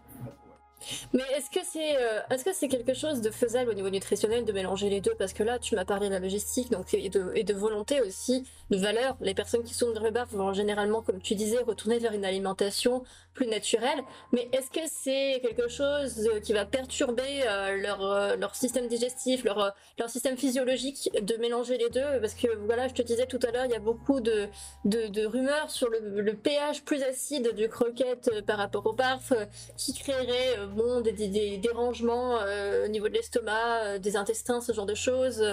[1.12, 4.45] Mais est-ce que c'est euh, est-ce que c'est quelque chose de faisable au niveau nutritionnel
[4.45, 5.14] de mélanger les deux?
[5.18, 8.01] Parce que là, tu m'as parlé de la logistique donc, et, de, et de volonté
[8.01, 9.16] aussi, de valeur.
[9.20, 12.24] Les personnes qui sont dans le bar vont généralement, comme tu disais, retourner vers une
[12.24, 13.03] alimentation
[13.37, 14.01] plus naturelle.
[14.32, 19.45] Mais est-ce que c'est quelque chose qui va perturber euh, leur, euh, leur système digestif,
[19.45, 22.20] leur, leur système physiologique de mélanger les deux?
[22.20, 24.49] Parce que voilà, je te disais tout à l'heure, il y a beaucoup de,
[24.84, 29.32] de, rumeurs sur le, le, pH plus acide du croquette par rapport au barf
[29.76, 34.87] qui créerait bon, des, dérangements euh, au niveau de l'estomac, euh, des intestins, ce genre
[34.87, 35.45] de choses?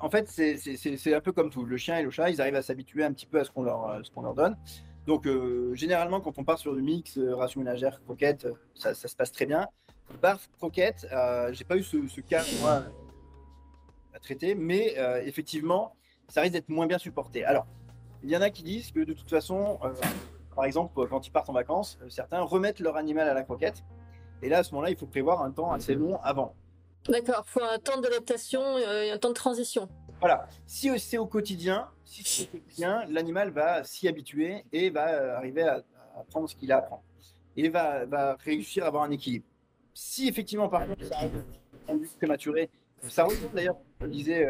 [0.00, 1.64] En fait, c'est un peu comme tout.
[1.64, 3.62] Le chien et le chat, ils arrivent à s'habituer un petit peu à ce qu'on
[3.62, 4.56] leur, qu'on leur donne.
[5.06, 9.32] Donc, euh, généralement, quand on part sur du mix, ration ménagère, croquette, ça, se passe
[9.32, 9.68] très bien.
[10.22, 11.06] Barf, croquette,
[11.52, 12.84] j'ai pas eu ce, cas, moi,
[14.14, 14.94] à traiter, mais
[15.24, 15.94] effectivement,
[16.28, 17.44] ça risque d'être moins bien supporté.
[17.44, 17.66] Alors,
[18.22, 19.78] il y en a qui disent que de toute façon,
[20.54, 23.84] par exemple, quand ils partent en vacances, euh, certains remettent leur animal à la croquette.
[24.42, 26.54] Et là, à ce moment-là, il faut prévoir un temps assez long avant.
[27.08, 29.88] D'accord, il faut un temps d'adaptation euh, et un temps de transition.
[30.20, 30.46] Voilà.
[30.66, 35.36] Si c'est au quotidien, si c'est au quotidien, l'animal va s'y habituer et va euh,
[35.36, 35.82] arriver à,
[36.18, 37.00] apprendre ce qu'il a à.
[37.56, 39.46] Et va, va réussir à avoir un équilibre.
[39.94, 42.70] Si effectivement, par contre, ça arrive prématuré,
[43.02, 44.46] ça rejoint d'ailleurs, je disais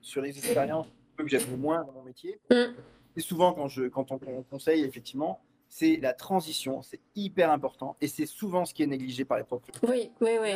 [0.00, 0.86] sur les expériences
[1.16, 2.38] que j'aime moins dans mon métier.
[2.50, 2.74] Mm.
[3.16, 8.08] Et souvent, quand, je, quand on, conseille, effectivement, c'est la transition, c'est hyper important et
[8.08, 9.88] c'est souvent ce qui est négligé par les propriétaires.
[9.88, 10.52] Oui, oui, oui.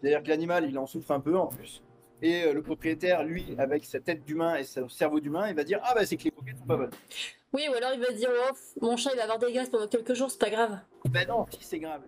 [0.00, 1.82] C'est-à-dire que l'animal, il en souffre un peu en plus.
[2.22, 5.64] Et euh, le propriétaire, lui, avec sa tête d'humain et son cerveau d'humain, il va
[5.64, 6.90] dire Ah, bah c'est que les croquettes sont pas bonnes.
[7.52, 9.86] Oui, ou alors il va dire oh, Mon chat, il va avoir des gaz pendant
[9.86, 10.78] quelques jours, c'est pas grave.
[11.08, 12.02] Ben non, si c'est grave.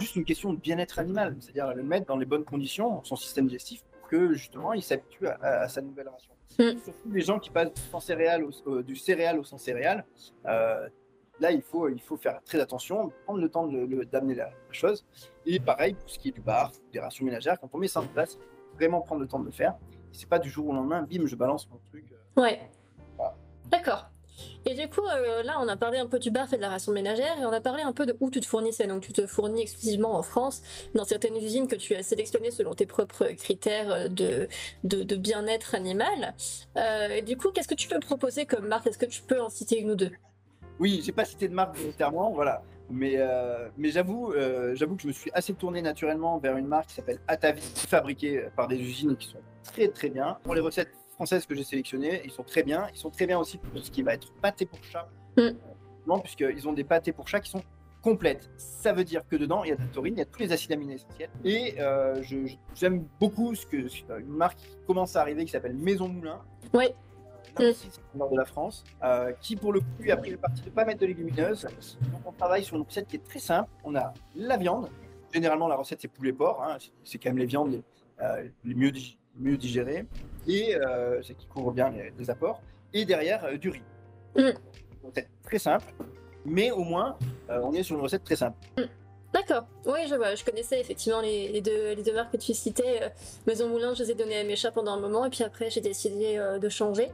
[0.00, 3.46] Juste une question de bien-être animal, c'est-à-dire le mettre dans les bonnes conditions, son système
[3.46, 6.32] digestif, pour que justement il s'habitue à, à- à sa nouvelle ration.
[6.58, 6.78] Mm.
[6.84, 10.04] Surtout les gens qui passent du sans céréales au, euh, du céréal au sans céréales,
[10.46, 10.88] euh,
[11.40, 15.04] là il faut, il faut faire très attention, prendre le temps d'amener la, la chose.
[15.46, 18.00] Et pareil pour ce qui est du bar, des rations ménagères, quand on met ça
[18.00, 18.38] en place,
[18.74, 19.74] vraiment prendre le temps de le faire.
[20.12, 22.04] C'est pas du jour au lendemain, bim, je balance mon truc.
[22.12, 22.60] euh, Ouais.
[23.16, 23.34] Voilà.
[23.70, 24.06] D'accord.
[24.66, 26.68] Et du coup, euh, là, on a parlé un peu du bar et de la
[26.68, 28.86] ration ménagère, et on a parlé un peu de où tu te fournissais.
[28.86, 30.62] Donc, tu te fournis exclusivement en France,
[30.94, 34.48] dans certaines usines que tu as sélectionnées selon tes propres critères euh, de,
[34.82, 36.34] de, de bien-être animal.
[36.76, 38.86] Euh, et du coup, qu'est-ce que tu peux proposer comme marque?
[38.88, 40.10] Est-ce que tu peux en citer une ou deux?
[40.80, 42.62] Oui, j'ai pas cité de marque volontairement, voilà.
[42.90, 46.66] Mais, euh, mais j'avoue, euh, j'avoue que je me suis assez tourné naturellement vers une
[46.66, 50.38] marque qui s'appelle Atavi, fabriquée par des usines qui sont très très bien.
[50.42, 52.86] Pour les recettes françaises que j'ai sélectionnées, ils sont très bien.
[52.92, 55.08] Ils sont très bien aussi pour ce qui va être pâté pour chat.
[55.36, 55.40] Mm.
[55.40, 55.52] Euh,
[56.06, 57.62] Non, puisqu'ils ont des pâtés pour chat qui sont
[58.02, 58.50] complètes.
[58.58, 60.40] Ça veut dire que dedans, il y a de la taurine, il y a tous
[60.40, 61.30] les acides aminés essentiels.
[61.42, 62.22] Et euh,
[62.74, 63.78] j'aime beaucoup ce que,
[64.20, 66.40] une marque qui commence à arriver qui s'appelle Maison Moulin.
[66.74, 66.94] Ouais.
[68.14, 70.66] Au nord de la France, euh, qui pour le coup a pris le parti de
[70.68, 71.62] ne pas mettre de légumineuses.
[71.62, 73.68] Donc on travaille sur une recette qui est très simple.
[73.84, 74.88] On a la viande.
[75.32, 76.62] Généralement, la recette c'est poulet-porc.
[76.62, 76.78] hein.
[77.04, 77.82] C'est- quand même les viandes les,
[78.22, 80.06] euh, les mieux, dig- mieux digérées
[80.46, 82.60] et euh, c'est qui couvre bien les, les apports.
[82.92, 83.82] Et derrière, euh, du riz.
[84.36, 84.50] Mm.
[85.04, 85.92] Recette très simple,
[86.44, 87.16] mais au moins,
[87.48, 88.56] on est sur une recette très simple.
[89.32, 89.66] D'accord.
[89.84, 90.34] Oui, je vois.
[90.36, 93.12] Je connaissais effectivement les, les deux, les deux marques que tu citais.
[93.48, 95.70] Maison Moulin, je les ai données à mes chats pendant un moment, et puis après,
[95.70, 97.10] j'ai décidé de changer.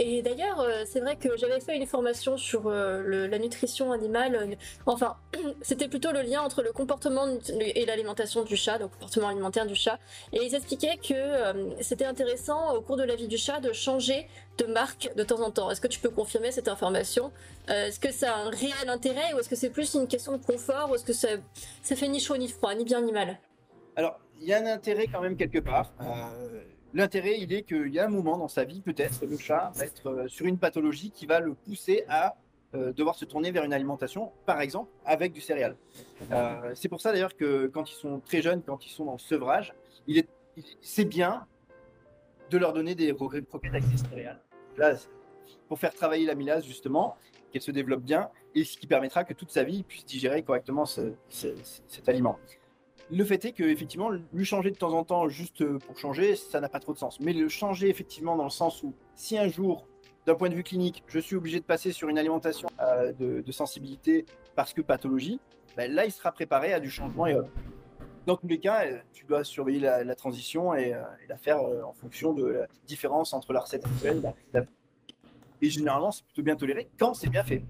[0.00, 4.36] Et d'ailleurs, euh, c'est vrai que j'avais fait une formation sur euh, la nutrition animale.
[4.36, 4.54] euh,
[4.86, 5.16] Enfin,
[5.60, 7.26] c'était plutôt le lien entre le comportement
[7.58, 9.98] et l'alimentation du chat, le comportement alimentaire du chat.
[10.32, 14.28] Et ils expliquaient que c'était intéressant au cours de la vie du chat de changer
[14.58, 15.68] de marque de temps en temps.
[15.70, 17.32] Est-ce que tu peux confirmer cette information?
[17.66, 20.42] Est-ce que ça a un réel intérêt ou est-ce que c'est plus une question de
[20.44, 21.28] confort ou est-ce que ça,
[21.82, 23.38] fait ni chaud ni froid, ni bien ni mal?
[23.96, 25.92] Alors, il y a un intérêt quand même quelque part.
[26.94, 29.84] L'intérêt, il est qu'il y a un moment dans sa vie, peut-être, le chat va
[29.84, 32.36] être euh, sur une pathologie qui va le pousser à
[32.74, 35.76] euh, devoir se tourner vers une alimentation, par exemple, avec du céréal.
[36.32, 39.18] Euh, c'est pour ça d'ailleurs que quand ils sont très jeunes, quand ils sont le
[39.18, 39.74] sevrage,
[40.06, 40.28] il est,
[40.80, 41.46] c'est bien
[42.50, 44.40] de leur donner des ro- croquettes avec des céréales.
[44.78, 44.94] Là,
[45.68, 47.16] pour faire travailler l'amylase, justement,
[47.52, 50.42] qu'elle se développe bien, et ce qui permettra que toute sa vie il puisse digérer
[50.42, 51.54] correctement ce- ce-
[51.86, 52.38] cet aliment.
[53.10, 56.60] Le fait est que effectivement, lui changer de temps en temps juste pour changer, ça
[56.60, 57.20] n'a pas trop de sens.
[57.20, 59.86] Mais le changer effectivement dans le sens où si un jour,
[60.26, 63.50] d'un point de vue clinique, je suis obligé de passer sur une alimentation euh, de,
[63.52, 65.40] sensibilité parce que pathologie,
[65.76, 67.26] ben là, il sera préparé à du changement.
[67.26, 67.42] Et, euh,
[68.26, 71.00] dans tous les cas, euh, tu dois surveiller la, la transition et, euh,
[71.30, 74.18] la faire euh, en fonction de la différence entre la recette actuelle.
[74.52, 74.64] et la-
[75.62, 77.62] Et généralement, c'est plutôt bien toléré quand c'est bien fait.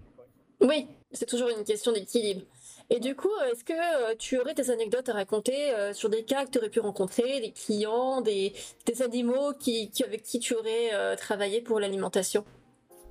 [0.61, 2.43] Oui, c'est toujours une question d'équilibre.
[2.91, 6.24] Et du coup, est-ce que euh, tu aurais des anecdotes à raconter euh, sur des
[6.24, 8.55] cas que tu aurais pu rencontrer, des clients, des,
[8.86, 12.45] des animaux qui, qui- avec qui tu aurais euh, travaillé pour l'alimentation?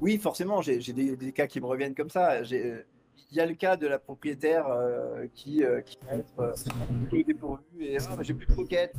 [0.02, 2.42] Oui, forcément, j'ai des, des cas qui me reviennent comme ça.
[2.42, 2.84] Il
[3.32, 7.62] y a le cas de la propriétaire euh, qui, euh, qui va être euh, dépourvue
[7.80, 8.96] et ah, j'ai plus de croquettes.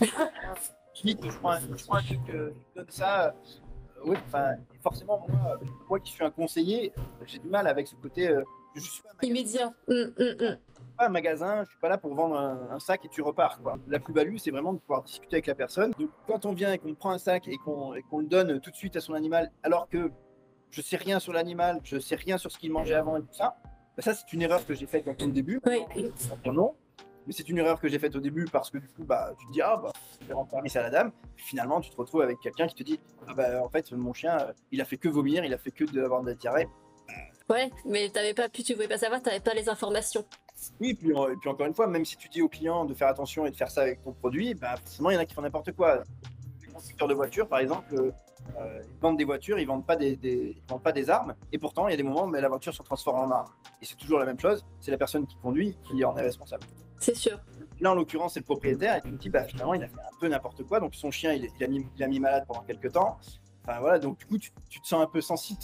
[1.04, 2.18] Vite, je prends un, je prends un truc,
[2.76, 3.34] donne ça.
[4.04, 4.16] Oui,
[4.82, 5.58] forcément, moi,
[5.88, 6.92] moi qui suis un conseiller,
[7.26, 8.28] j'ai du mal avec ce côté.
[8.74, 9.74] Je suis pas un magasin, Immédiat.
[9.88, 10.58] Hum, hum, hum.
[10.96, 13.60] pas un magasin, je suis pas là pour vendre un, un sac et tu repars.
[13.62, 13.78] Quoi.
[13.88, 15.92] La plus-value, c'est vraiment de pouvoir discuter avec la personne.
[15.98, 18.76] Donc, quand on vient et qu'on prend un sac et qu'on le donne tout de
[18.76, 20.10] suite à son animal, alors que
[20.70, 23.32] je sais rien sur l'animal, je sais rien sur ce qu'il mangeait avant et tout
[23.32, 23.56] ça,
[23.96, 25.60] bah, ça c'est une erreur que j'ai faite au début.
[25.66, 26.10] Oui.
[26.46, 26.74] Non.
[27.26, 29.46] Mais c'est une erreur que j'ai faite au début parce que du coup, bah, tu
[29.46, 31.12] te dis, ah, bah, je vais rendre service à la dame.
[31.36, 32.98] Puis finalement, tu te retrouves avec quelqu'un qui te dit,
[33.28, 35.70] ah, bah, en fait, mon chien, euh, il a fait que vomir, il a fait
[35.70, 36.66] que d'avoir de la diarrhée.
[37.50, 40.24] Ouais, mais t'avais pas pu, tu pouvais pas savoir, t'avais pas les informations.
[40.80, 42.94] Oui, puis, euh, et puis encore une fois, même si tu dis au client de
[42.94, 45.24] faire attention et de faire ça avec ton produit, bah, forcément, il y en a
[45.26, 46.04] qui font n'importe quoi.
[46.62, 50.16] Les constructeurs de voitures, par exemple, euh, ils vendent des voitures, ils vendent pas des,
[50.16, 52.40] des- ils vendent pas des armes, et pourtant, il y a des moments où mais
[52.40, 53.50] la voiture se transforme en arme.
[53.82, 56.64] Et c'est toujours la même chose, c'est la personne qui conduit qui en est responsable.
[56.98, 57.40] C'est sûr.
[57.80, 59.94] Là, en l'occurrence, c'est le propriétaire, et tu me dis, bah, finalement, il a fait
[59.98, 62.44] un peu n'importe quoi, donc son chien, il, il a mis, il a mis malade
[62.46, 63.18] pendant quelques temps.
[63.64, 65.58] Enfin, voilà, donc du coup, tu, tu te sens un peu sensible.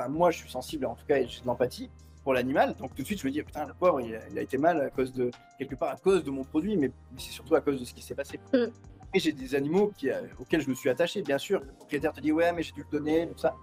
[0.00, 1.90] Enfin, moi, je suis sensible, en tout cas, et j'ai de l'empathie
[2.24, 4.38] pour l'animal, donc tout de suite, je me dis, putain, le pauvre, il a, il
[4.38, 7.18] a été mal à cause de, quelque part, à cause de mon produit, mais, mais
[7.18, 8.38] c'est surtout à cause de ce qui s'est passé.
[8.52, 8.66] Mm.
[9.12, 11.60] Et j'ai des animaux qui, euh, auxquels je me suis attaché, bien sûr.
[11.60, 13.54] Le propriétaire te dit, ouais, mais j'ai dû le donner, tout ça.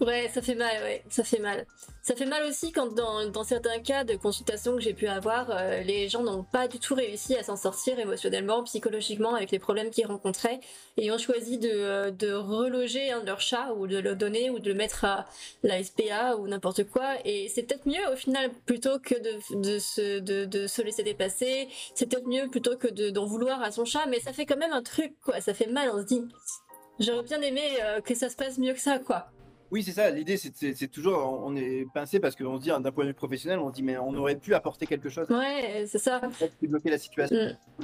[0.00, 1.66] Ouais, ça fait mal, ouais, ça fait mal.
[2.02, 5.80] Ça fait mal aussi quand dans, certains cas de consultation que j'ai pu avoir, euh,
[5.80, 9.90] les gens n'ont pas du tout réussi à s'en sortir émotionnellement, psychologiquement avec les problèmes
[9.90, 10.60] qu'ils rencontraient
[10.96, 14.60] et ont choisi de, euh, de reloger de leur chat ou de le donner ou
[14.60, 15.26] de le mettre à
[15.64, 17.16] la SPA ou n'importe quoi.
[17.24, 21.02] Et c'est peut-être mieux au final plutôt que de, de, se, de, de se laisser
[21.02, 21.68] dépasser.
[21.96, 24.56] C'est peut-être mieux plutôt que de- d'en vouloir à son chat, mais ça fait quand
[24.56, 25.40] même un truc, quoi.
[25.40, 26.22] Ça fait mal, on se dit.
[27.00, 29.30] J'aurais bien aimé euh, que ça se passe mieux que ça, quoi.
[29.70, 30.10] Oui, c'est ça.
[30.10, 33.14] L'idée, c'est- toujours, on est pincé parce qu'on se dit, hein, d'un point de vue
[33.14, 36.20] professionnel, on se dit, mais on aurait pu apporter quelque chose, Ouais, c'est ça.
[36.62, 37.36] débloquer la situation,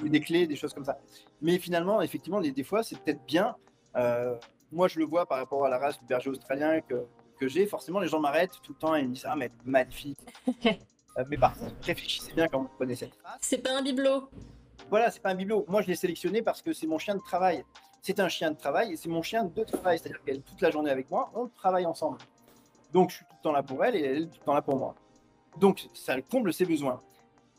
[0.02, 0.08] Mm.
[0.08, 0.98] des clés, des choses comme ça.
[1.42, 3.54] Mais finalement, effectivement, des, des fois, c'est peut-être bien.
[3.96, 4.34] Euh,
[4.72, 7.04] moi, je le vois par rapport à la race du berger australien que,
[7.38, 7.66] que j'ai.
[7.66, 10.18] Forcément, les gens m'arrêtent tout le temps et ils me disent, ah, mais magnifique.
[11.16, 13.38] Euh, mais par contre, réfléchissez bien quand vous prenez cette race.
[13.40, 14.28] C'est pas un bibelot.
[14.90, 15.64] Voilà, c'est pas un bibelot.
[15.68, 17.64] Moi, je l'ai sélectionné parce que c'est mon chien de travail.
[18.04, 19.98] C'est un chien de travail et c'est mon chien de travail.
[19.98, 22.18] C'est-à-dire qu'elle est toute la journée avec moi, on travaille ensemble.
[22.92, 24.52] Donc, je suis tout le temps là pour elle et elle est tout le temps
[24.52, 24.94] là pour moi.
[25.58, 27.00] Donc, ça comble ses besoins.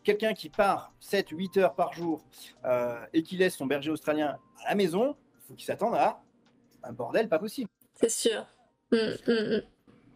[0.04, 2.24] Quelqu'un qui part 7, 8 heures par jour
[2.64, 6.22] euh, et qui laisse son berger australien à la maison, il faut qu'il s'attende à
[6.84, 7.72] un bordel pas possible.
[7.96, 8.46] C'est sûr.
[8.92, 9.62] Mm, mm, mm.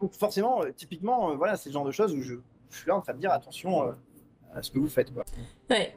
[0.00, 2.36] Donc, forcément, euh, typiquement, euh, voilà, c'est le genre de choses où je,
[2.70, 3.82] je suis là en train de dire attention
[4.54, 5.12] à ce que vous faites.
[5.12, 5.24] Quoi.
[5.70, 5.96] Ouais.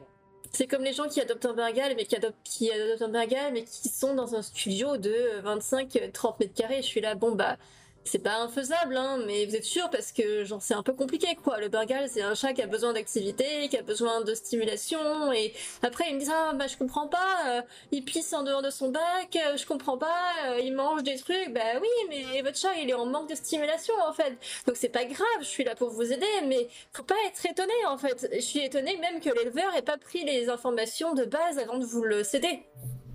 [0.54, 3.52] C'est comme les gens qui adoptent un Bengal, mais qui adoptent, qui adoptent un Bengal,
[3.52, 6.76] mais qui sont dans un studio de 25-30 mètres carrés.
[6.76, 7.56] Je suis là, bon bah,
[8.04, 11.34] c'est pas infaisable, hein, mais vous êtes sûr parce que genre c'est un peu compliqué
[11.42, 11.58] quoi.
[11.58, 15.52] Le Bengal, c'est un chat qui a besoin d'activité, qui a besoin de stimulation, et
[15.82, 18.70] après ils me disent ah bah je comprends pas, euh, il pisse en dehors de
[18.70, 22.58] son bac, euh, je comprends pas, euh, il mange des trucs, bah oui, mais votre
[22.58, 24.36] chat il est en manque de stimulation en fait.
[24.66, 27.72] Donc c'est pas grave, je suis là pour vous aider, mais faut pas être étonné
[27.88, 28.28] en fait.
[28.32, 31.84] Je suis étonné même que l'éleveur ait pas pris les informations de base avant de
[31.84, 32.64] vous le céder.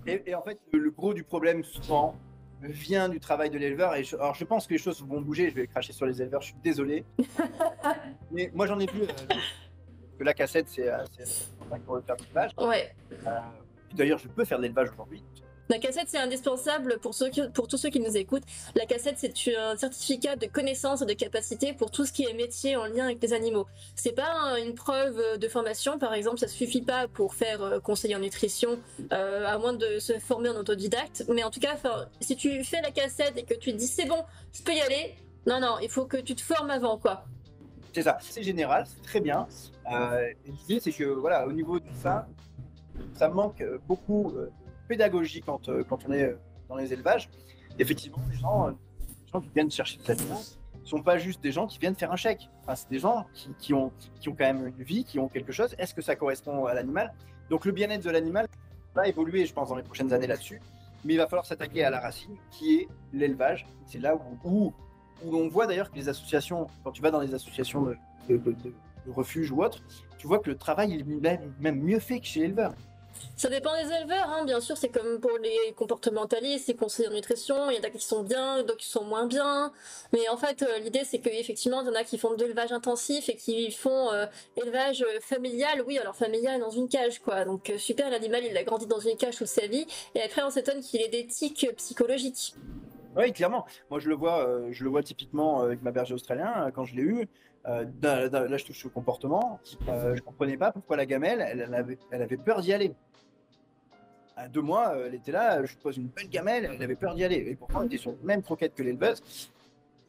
[0.07, 2.15] Et, et en fait, le gros du problème, souvent,
[2.61, 3.95] vient du travail de l'éleveur.
[3.95, 5.49] Et je, alors, je pense que les choses vont bouger.
[5.49, 7.05] Je vais cracher sur les éleveurs, je suis désolé.
[8.31, 9.35] Mais moi, j'en ai vu euh,
[10.17, 11.03] que la cassette, c'est euh,
[11.85, 12.51] pour faire de l'élevage.
[12.57, 12.93] Ouais.
[13.25, 13.39] Euh,
[13.93, 15.23] D'ailleurs, je peux faire de l'élevage aujourd'hui.
[15.69, 18.43] La cassette, c'est indispensable pour, ceux pour tous ceux qui nous écoutent.
[18.75, 22.33] La cassette, c'est un certificat de connaissance et de capacité pour tout ce qui est
[22.33, 23.67] métier en lien avec les animaux.
[23.95, 27.79] C'est pas un- une preuve de formation, par exemple, ça suffit pas pour faire euh,
[27.79, 28.79] conseiller en nutrition,
[29.13, 31.25] euh, à moins de se former en autodidacte.
[31.29, 31.77] Mais en tout cas,
[32.19, 34.81] si tu fais la cassette et que tu te dis c'est bon, je peux y
[34.81, 35.13] aller,
[35.45, 37.25] non, non, il faut que tu te formes avant, quoi.
[37.93, 38.17] C'est ça.
[38.21, 39.47] C'est général, c'est très bien.
[39.91, 40.29] Euh,
[40.67, 42.27] L'idée, c'est que, voilà, au niveau de ça,
[43.15, 44.49] ça manque beaucoup euh,
[44.93, 46.35] pédagogie quand, euh, quand on est euh,
[46.67, 47.29] dans les élevages.
[47.77, 50.41] Effectivement, les gens, euh, qui viennent chercher des aliments
[50.81, 52.49] ne sont pas juste des gens qui viennent faire un chèque.
[52.75, 53.25] C'est des gens
[53.59, 53.91] qui, ont,
[54.25, 55.75] quand même une vie, qui ont quelque chose.
[55.77, 57.13] Est-ce que ça correspond à l'animal?
[57.49, 58.47] Donc, le bien-être de l'animal
[58.95, 60.59] va évoluer, je pense, dans les prochaines années là-dessus.
[61.05, 63.65] Mais il va falloir s'attaquer à la racine, qui est l'élevage.
[63.85, 64.73] C'est là où, où,
[65.23, 67.95] où l'on voit d'ailleurs que les associations, quand tu vas dans les associations de,
[68.27, 68.73] de, de- de-
[69.05, 69.81] de refuge ou autres,
[70.17, 71.03] tu vois que le travail est
[71.61, 72.73] même mieux fait que chez l'éleveur.
[73.35, 74.43] Ça dépend des éleveurs, hein.
[74.43, 77.89] bien sûr, c'est comme pour les comportementalistes, les conseillers en nutrition, il y en a
[77.89, 79.71] qui sont bien, d'autres qui sont moins bien.
[80.11, 82.73] Mais en fait, euh, l'idée c'est qu'effectivement, il y en a qui font de l'élevage
[82.73, 84.25] intensif et qui font euh,
[84.57, 87.45] élevage euh, familial, oui, alors familial dans une cage, quoi.
[87.45, 90.49] Donc super, l'animal il a grandi dans une cage toute sa vie, et après on
[90.49, 92.55] s'étonne qu'il ait des tics psychologiques.
[93.15, 93.65] Oui, clairement.
[93.89, 96.71] Moi, je le vois, euh, je le vois typiquement euh, avec ma berger australien euh,
[96.71, 97.27] quand je l'ai eu.
[97.65, 99.59] là, je touche au comportement.
[99.87, 102.93] Euh, je comprenais pas pourquoi la gamelle, elle, avait, elle avait peur d'y aller.
[104.35, 107.25] À deux mois, elle était là, je pose une belle gamelle, elle avait peur d'y
[107.25, 107.35] aller.
[107.35, 109.21] Et pourtant, elle était sur la même croquette que l'éleveuse.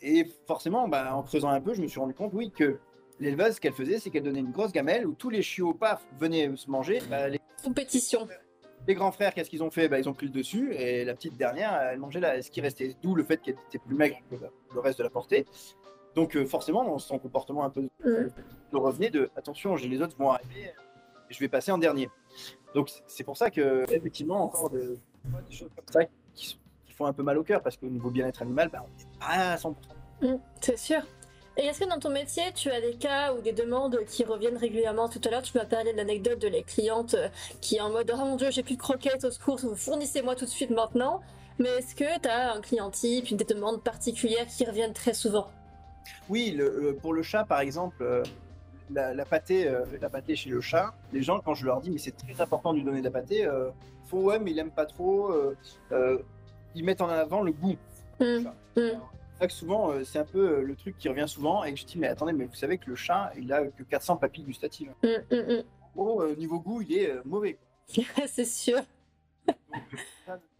[0.03, 2.79] Et forcément, bah, en creusant un peu, je me suis rendu compte, oui, que
[3.19, 6.07] l'éleveuse, ce qu'elle faisait, c'est qu'elle donnait une grosse gamelle où tous les chiots, paf,
[6.19, 7.01] venaient se manger.
[7.11, 7.27] Bah,
[7.65, 8.29] Compétition.
[8.91, 9.89] Les grands frères, qu'est-ce qu'ils ont fait?
[9.89, 12.61] Bah, Ils ont pris le dessus et la petite dernière, elle mangeait là, ce qui
[12.61, 12.97] restait.
[13.03, 15.47] D'où le fait qu'elle était plus maigre que la- le reste de la portée.
[16.17, 18.31] Donc euh, forcément, dans son comportement un peu de
[18.77, 20.73] revenait de attention, j'ai les autres vont arriver
[21.29, 22.11] je vais passer en dernier.
[22.75, 24.99] Donc c'est pour ça que effectivement encore de-
[25.49, 26.01] des choses comme ça
[26.35, 26.59] qui
[26.97, 29.53] font un peu mal au cœur parce qu'au niveau bien-être animal, bah, on n'est pas
[29.53, 29.75] à 100%.
[30.23, 31.03] Mm, c'est sûr.
[31.57, 34.57] Et est-ce que dans ton métier, tu as des cas ou des demandes qui reviennent
[34.57, 37.29] régulièrement Tout à l'heure, tu m'as parlé de l'anecdote de la cliente euh,
[37.61, 40.45] qui est en mode Oh mon dieu, j'ai plus de croquettes au secours, fournissez-moi tout
[40.45, 41.21] de suite maintenant.
[41.59, 45.13] Mais est-ce que tu as un client type, une des demandes particulières qui reviennent très
[45.13, 45.49] souvent?
[46.31, 48.23] Oui, le- le- pour le chat par exemple, euh,
[48.91, 51.91] la, la pâtée, euh, la pâtée chez le chat, les gens quand je leur dis
[51.91, 53.69] mais c'est très important de lui donner de la pâtée, euh,
[54.09, 55.31] font ouais mais il aime pas trop,
[55.93, 56.19] euh,
[56.75, 57.77] ils mettent en avant le goût.
[59.41, 59.41] Mm.
[59.41, 61.81] Vrai que souvent, euh, c'est un peu euh, le truc qui revient souvent et que
[61.81, 64.45] je dis, mais attendez, mais vous savez que le chat, il a que 400 papilles
[64.45, 64.93] gustatives.
[65.03, 65.63] Mm, mm,
[65.97, 67.59] Oh, euh, niveau goût, il est mauvais.
[67.97, 68.03] mm.
[68.27, 68.81] c'est sûr.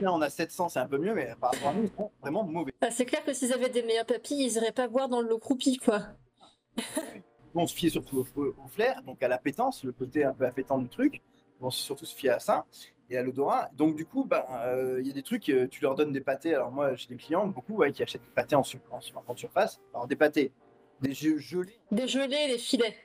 [0.01, 2.11] Là, on a 700, c'est un peu mieux, mais par rapport à nous, ils sont
[2.21, 2.73] vraiment mauvais.
[2.81, 5.39] Ah, c'est clair que s'ils avaient des meilleurs papilles, ils iraient pas boire dans l'eau
[5.39, 6.01] croupie, quoi.
[7.55, 10.79] on se fiait surtout au, au, flair, donc à l'appétence, le côté un peu appétant
[10.79, 11.23] du truc.
[11.61, 12.65] On se surtout se fier à ça
[13.11, 13.69] et à l'odorat.
[13.75, 16.21] Donc du coup, il bah, euh, y a des trucs, euh, tu leur donnes des
[16.21, 16.55] pâtés.
[16.55, 19.81] Alors moi, j'ai des clients, beaucoup, ouais, qui achètent des pâtés en, en, en surface.
[19.93, 20.53] Alors des pâtés,
[21.01, 21.81] des gelés.
[21.91, 22.97] Des gelés, des filets.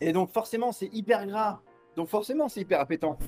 [0.00, 1.60] Et donc forcément, c'est hyper gras.
[1.96, 3.18] Donc forcément, c'est hyper appétant.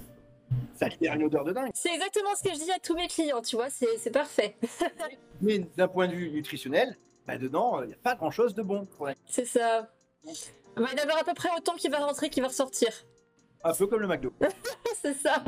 [0.75, 1.70] Ça libère une odeur de dingue.
[1.75, 4.57] C'est exactement ce que je dis à tous mes clients, tu vois, c'est parfait.
[5.41, 6.97] Mais d'un point de vue nutritionnel,
[7.27, 8.87] bah, dedans, il n'y a pas grand-chose de bon.
[9.27, 9.91] C'est ça.
[10.25, 12.91] Il va y en avoir à peu près autant qui va rentrer, qui va ressortir.
[13.62, 14.33] Un peu comme le McDo.
[15.03, 15.43] c'est ça.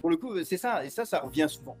[0.00, 0.84] Pour le coup, c'est ça.
[0.84, 1.76] Et ça, ça revient souvent.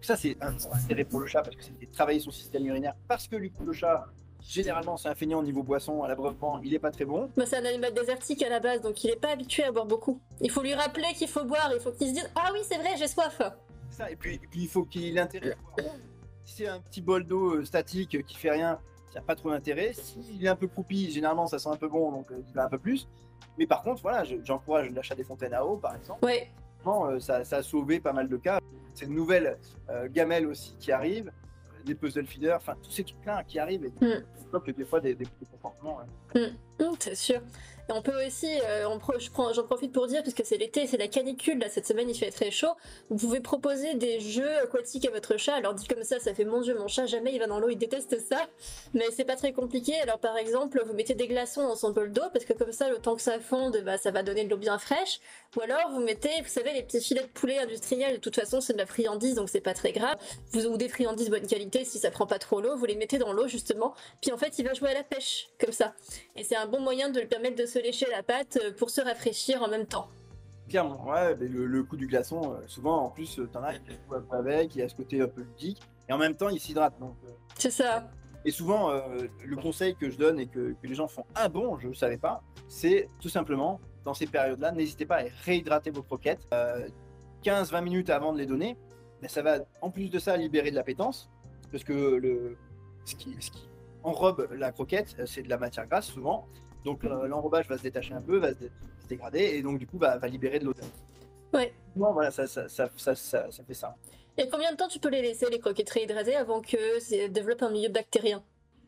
[0.00, 2.94] Ça, c'est un intérêt pour le chat parce que c'est travailler son système urinaire.
[3.08, 4.06] Parce que le chat,
[4.46, 7.30] généralement, c'est un feignant au niveau boisson, à l'abreuvement, il est pas très bon.
[7.36, 9.86] Bah, c'est un animal désertique à la base, donc il est pas habitué à boire
[9.86, 10.20] beaucoup.
[10.40, 12.78] Il faut lui rappeler qu'il faut boire, il faut qu'il se dise Ah oui, c'est
[12.78, 13.40] vrai, j'ai soif.
[13.90, 15.56] Ça, et puis, il faut qu'il ait intérêt.
[16.44, 18.78] Si c'est un petit bol d'eau euh, statique qui fait rien,
[19.08, 19.92] il n'y a pas trop d'intérêt.
[19.94, 22.64] S'il est un peu croupi, généralement, ça sent un peu bon, donc euh, il va
[22.64, 23.08] un peu plus.
[23.56, 26.24] Mais par contre, voilà, j'encourage l'achat des fontaines à eau, par exemple.
[26.24, 26.50] Ouais.
[26.86, 28.60] Euh, ça, ça, a sauvé pas mal de cas.
[28.94, 29.58] C'est une nouvelle
[29.90, 31.32] euh, gamelle aussi qui arrive,
[31.84, 33.84] des puzzle feeders, enfin tous ces trucs-là qui arrivent.
[33.84, 34.60] Et mm.
[34.64, 35.98] que des fois des, des, comportements.
[36.34, 36.38] Mm.
[36.80, 37.40] Mm, c'est sûr.
[37.88, 38.88] Et on peut aussi, euh,
[39.52, 42.30] j'en profite pour dire, puisque c'est l'été, c'est la canicule, là, cette semaine il fait
[42.30, 42.72] très chaud,
[43.10, 45.54] vous pouvez proposer des jeux aquatiques à votre chat.
[45.54, 47.68] Alors dit comme ça, ça fait mon dieu, mon chat, jamais il va dans l'eau,
[47.68, 48.48] il déteste ça.
[48.94, 49.94] Mais c'est pas très compliqué.
[50.00, 52.88] Alors par exemple, vous mettez des glaçons dans son bol d'eau, parce que comme ça,
[52.88, 55.20] le temps que ça fonde, bah, ça va donner de l'eau bien fraîche.
[55.56, 58.60] Ou alors vous mettez, vous savez, les petits filets de poulet industriels, de toute façon
[58.60, 60.16] c'est de la friandise, donc c'est pas très grave.
[60.52, 63.18] Vous, ou des friandises bonne qualité, si ça prend pas trop l'eau, vous les mettez
[63.18, 63.94] dans l'eau justement.
[64.22, 65.94] Puis en fait, il va jouer à la pêche, comme ça.
[66.36, 68.90] Et c'est un bon moyen de lui permettre de se lécher la patte euh, pour
[68.90, 70.08] se rafraîchir en même temps.
[70.68, 73.98] Clairement, ouais, le, le, coup du glaçon, euh, souvent en plus, euh, t'en as qui
[74.32, 76.98] avec, il y a ce côté un peu ludique, et en même temps, il s'hydrate.
[77.00, 77.16] Donc,
[77.58, 78.08] c'est ça.
[78.46, 81.78] Et souvent, le conseil que je donne et que, que les gens font ah bon,
[81.78, 86.02] je ne savais pas, c'est tout simplement, dans ces périodes-là, n'hésitez pas à réhydrater vos
[86.02, 86.46] croquettes
[87.42, 88.76] 15-20 minutes avant de les donner.
[89.22, 91.30] Mais ça va, en plus de ça, libérer de l'appétence,
[91.70, 92.58] parce que le,
[93.06, 93.66] ce, qui, ce qui
[94.04, 96.46] enrobe la croquette, c'est de la matière grasse souvent,
[96.84, 98.64] donc euh, l'enrobage va se détacher un peu, va se,
[99.08, 100.86] dégrader et donc du coup va, va libérer de l'odeur.
[101.52, 101.72] Ouais.
[101.96, 103.96] Bon, voilà, ça ça, ça, ça, ça, fait ça.
[104.36, 107.70] Et combien de temps tu peux les laisser, les croquettes réhydratées, avant que développent un
[107.70, 108.42] milieu bactérien?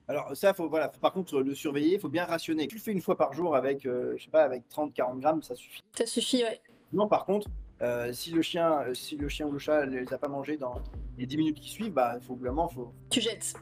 [0.09, 2.67] Alors ça, faut, voilà, faut par contre le surveiller, il faut bien rationner.
[2.67, 5.43] Tu le fais une fois par jour avec, euh, je sais pas, avec 30-40 grammes,
[5.43, 5.83] ça suffit.
[5.95, 6.61] Ça suffit, ouais.
[6.93, 7.49] Non, par contre,
[7.83, 10.57] euh, si le chien, si le chien ou le chat ne les a pas mangés
[10.57, 10.75] dans
[11.19, 12.93] les 10 minutes qui suivent, bah, il faut vraiment, faut.
[13.11, 13.55] Tu jettes.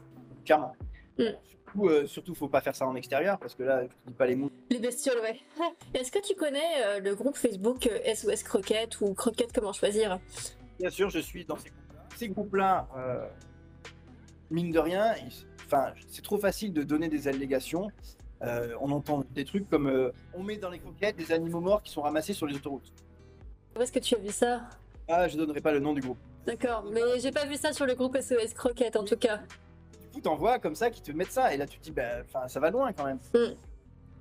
[0.45, 0.73] Clairement.
[1.17, 1.23] Mm.
[1.75, 4.27] Surtout, euh, surtout, faut pas faire ça en extérieur parce que là, tu dis pas
[4.27, 4.51] les mots.
[4.69, 5.39] Les bestioles, ouais.
[5.93, 10.19] Est-ce que tu connais euh, le groupe Facebook SOS euh, Croquette ou Croquette Comment Choisir?
[10.79, 12.07] Bien sûr, je suis dans ces groupes-là.
[12.17, 12.87] Ces groupes-là,
[14.49, 15.15] mine de rien,
[15.65, 17.89] enfin, c'est trop facile de donner des allégations.
[18.41, 22.01] on entend des trucs comme on met dans les croquettes des animaux morts qui sont
[22.01, 22.93] ramassés sur les autoroutes.
[23.75, 24.61] Où est-ce que tu as vu ça?
[25.09, 26.17] Ah, je donnerai pas le nom du groupe.
[26.45, 29.41] D'accord, mais j'ai pas vu ça sur le groupe SOS Croquette en tout cas
[30.21, 31.53] t'envoies comme ça qui te mettent ça.
[31.53, 33.19] Et là, tu te dis, bah, ça va loin quand même.
[33.33, 33.55] Mm.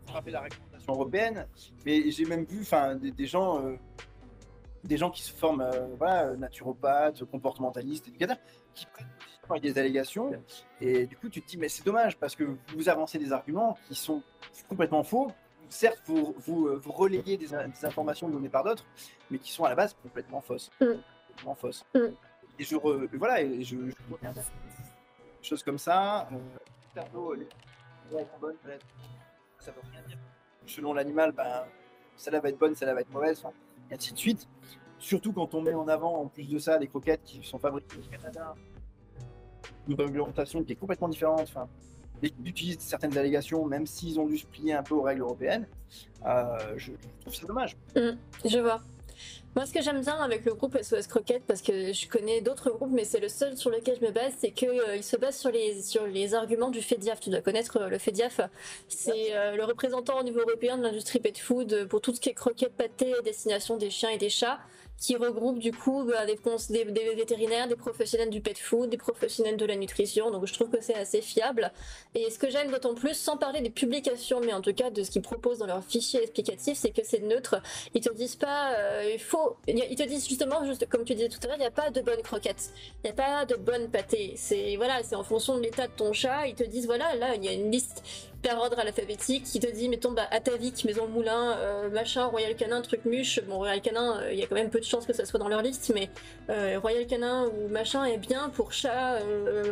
[0.07, 1.47] Frapper la réglementation européenne.
[1.87, 2.65] Mais j'ai même vu
[3.01, 3.65] des, des, gens.
[3.65, 3.77] Euh,
[4.85, 8.37] des gens qui se forment, euh, voilà, naturopathes, comportementalistes, éducateurs,
[8.75, 10.33] qui prennent des allégations.
[10.81, 13.79] Et du coup, tu te dis, mais c'est dommage parce que vous avancez des arguments
[13.89, 14.23] qui sont
[14.69, 15.31] complètement faux.
[15.69, 18.85] Certes, vous, vous, euh, vous relayez des, informations données par d'autres,
[19.31, 20.71] mais qui sont à la base complètement fausses.
[20.81, 20.85] Mm.
[21.29, 21.85] Complètement fausses.
[21.95, 21.99] Mm.
[22.59, 22.77] Et je,
[23.17, 23.95] voilà, et je, je
[25.45, 26.29] choses comme ça.
[26.33, 27.01] Euh,
[29.67, 30.19] rien dire.
[30.67, 31.65] Selon l'animal, ben,
[32.17, 33.45] celle-là va être bonne, celle-là va être mauvaise,
[33.91, 34.49] et ainsi de suite.
[34.99, 37.99] Surtout quand on met en avant, en plus de ça, des croquettes qui sont fabriquées
[37.99, 38.55] au Canada,
[39.87, 41.43] une réglementation qui est complètement différente.
[41.43, 41.69] Enfin,
[42.45, 45.67] utilisent certaines allégations, même s'ils ont dû se plier un peu aux règles européennes.
[46.25, 47.77] Euh, je, trouve ça dommage.
[47.97, 48.81] Mmh, je vois.
[49.57, 52.71] Moi, ce que j'aime bien avec le groupe SOS Croquette, parce que je connais d'autres
[52.71, 55.37] groupes, mais c'est le seul sur lequel je me base, c'est qu'il euh, se base
[55.37, 57.21] sur les, sur les arguments du FEDIAF.
[57.21, 58.41] Tu dois connaître euh, le FEDIAF.
[58.89, 62.31] C'est euh, le représentant au niveau européen de l'industrie pet food pour tout ce qui
[62.31, 64.59] est croquettes pâté destination des chiens et des chats
[64.99, 66.39] qui regroupe du coup bah, des,
[66.85, 70.31] des, vétérinaires, des professionnels du pet food, des professionnels de la nutrition.
[70.31, 71.73] Donc je trouve que c'est assez fiable.
[72.15, 75.03] Et ce que j'aime d'autant plus, sans parler des publications, mais en tout cas de
[75.03, 77.57] ce qu'ils proposent dans leur fichier explicatif, c'est que c'est neutre.
[77.95, 81.29] Ils te disent pas, euh, il faut, ils te disent justement, juste comme tu disais
[81.29, 82.71] tout à l'heure, il n'y a pas de bonnes croquettes,
[83.03, 84.35] il n'y a pas de bonnes pâtés.
[84.37, 86.47] C'est voilà, c'est en fonction de l'état de ton chat.
[86.47, 88.03] Ils te disent voilà, là il y a une liste
[88.45, 92.83] par ordre alphabétique qui te dit, mettons, bah, Atavik, Maison Moulin, euh, machin, Royal Canin,
[92.83, 93.41] truc muche.
[93.49, 95.41] Bon, Royal Canin, euh, il y a quand même peu de chances que ça soit
[95.41, 96.11] dans leur liste, mais
[96.51, 99.19] euh, Royal Canin ou machin est bien pour chat,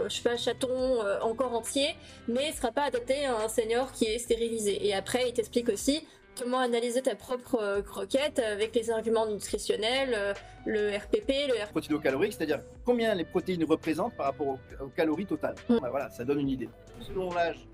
[0.08, 1.94] je sais pas, chaton encore entier,
[2.28, 4.86] mais sera pas adapté à un senior qui est stérilisé.
[4.86, 6.06] Et après, il t'explique aussi
[6.38, 11.70] comment analyser ta propre croquette avec les arguments nutritionnels, le RPP, le RP.
[11.70, 15.56] protéinocalorique, c'est-à-dire combien les protéines représentent par rapport aux, calories totales.
[15.68, 15.78] Mm.
[15.80, 16.68] Bah, voilà, ça donne une idée.
[17.00, 17.66] Selon l'âge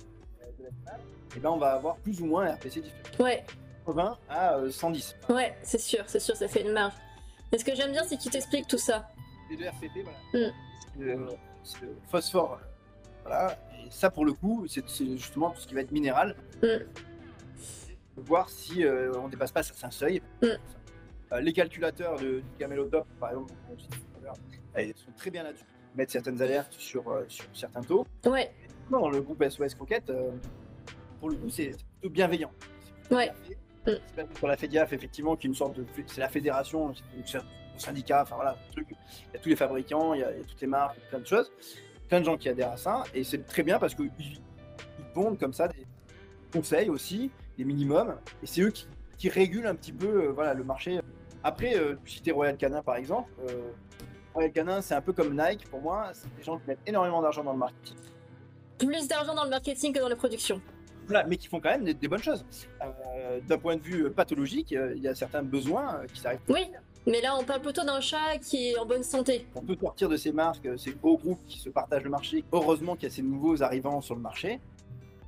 [0.88, 0.90] euh,
[1.36, 3.24] eh ben, on va avoir plus ou moins un RPC différent.
[3.24, 3.44] Ouais,
[3.86, 5.16] 80 à euh, 110.
[5.30, 6.94] ouais, c'est sûr, c'est sûr, ça fait une marge.
[7.50, 9.08] Mais ce que j'aime bien, c'est qu'il t'explique tout ça.
[9.50, 10.48] Les deux RPP, voilà.
[10.48, 10.52] Mm.
[11.64, 12.60] C'est le- phosphore.
[13.24, 13.58] Voilà.
[13.84, 16.36] Et ça, pour le coup, c'est justement tout ce qui va être minéral.
[16.62, 16.66] Mm.
[18.16, 20.20] Voir si euh, on dépasse pas certains seuils.
[20.42, 20.46] Mm.
[21.32, 23.52] Euh, les calculateurs de, du Camelotop, par exemple,
[24.96, 25.64] sont très bien là-dessus.
[25.94, 28.06] Mettre certaines alertes sur, euh, sur certains taux.
[28.26, 28.50] Ouais,
[28.91, 30.30] Non, dans le groupe SOS Croquette, euh,
[31.20, 31.70] pour le coup, c'est
[32.01, 32.51] plutôt bienveillant.
[33.09, 33.30] C'est Ouais.
[33.86, 33.93] Mm.
[34.07, 35.84] C'est pas Sur la FEDIAF, effectivement, qui est une sorte de.
[36.07, 36.93] C'est la fédération,
[37.24, 37.43] c'est un
[37.76, 38.89] syndicat, enfin voilà, truc.
[38.91, 40.97] Il y a tous les fabricants, il y a, il y a toutes les marques,
[40.99, 41.53] il y a plein de choses.
[42.09, 43.05] Plein de gens qui adhèrent à ça.
[43.14, 44.41] Et c'est très bien parce qu'ils ils
[45.14, 45.86] pondent comme ça des
[46.53, 48.16] conseils aussi, des minimums.
[48.43, 48.86] Et c'est eux qui,
[49.18, 51.01] qui régulent un petit peu euh, voilà, le marché.
[51.45, 53.30] Après, euh, tu citais Royal Canin par exemple.
[53.49, 53.70] Euh,
[54.34, 56.11] Royal Canin, c'est un peu comme Nike pour moi.
[56.12, 57.97] C'est des gens qui mettent énormément d'argent dans le marketing.
[58.79, 60.61] Plus d'argent dans le marketing que dans la production.
[61.07, 62.45] Voilà, mais qui font quand même des, des bonnes choses.
[62.83, 66.41] Euh, D'un point de vue euh, pathologique, euh, il y a certains besoins qui s'arrêtent.
[66.49, 66.70] Oui,
[67.07, 69.47] mais là, on parle plutôt d'un chat qui est en bonne santé.
[69.55, 72.45] On peut sortir de ces marques, ces gros groupes qui se partagent le marché.
[72.53, 74.61] Heureusement qu'il y a ces nouveaux arrivants sur le marché.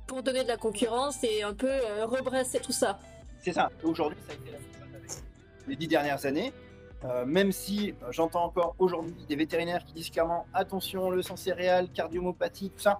[0.05, 1.71] Pour donner de la concurrence et un peu
[2.03, 2.99] rebrasser tout ça.
[3.39, 3.71] C'est ça.
[3.83, 5.23] Aujourd'hui, ça a été la même chose
[5.57, 6.53] avec les dix dernières années.
[7.03, 11.35] Euh, même si euh, j'entends encore aujourd'hui des vétérinaires qui disent clairement attention, le sang
[11.35, 12.97] céréal, cardiomyopathie, tout ça.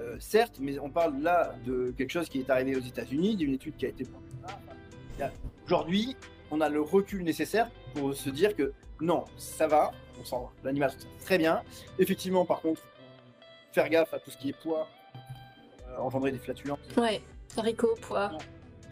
[0.00, 3.54] Euh, certes, mais on parle là de quelque chose qui est arrivé aux États-Unis, d'une
[3.54, 4.06] étude qui a été
[5.66, 6.16] Aujourd'hui,
[6.50, 9.90] on a le recul nécessaire pour se dire que non, ça va,
[10.20, 11.62] on sent l'animal très bien.
[11.98, 12.82] Effectivement, par contre,
[13.72, 14.88] faire gaffe à tout ce qui est poids,
[15.88, 16.78] euh, engendrer des flatulences.
[16.96, 17.20] Ouais,
[17.56, 18.32] haricots, pois.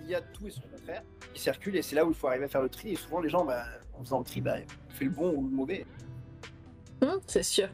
[0.03, 1.03] Il y a tout et son contraire
[1.33, 2.91] qui circule et c'est là où il faut arriver à faire le tri.
[2.91, 4.57] Et souvent, les gens, bah, en faisant le tri, bah,
[4.89, 5.87] on fait le bon ou le mauvais.
[7.03, 7.69] Hum, c'est sûr.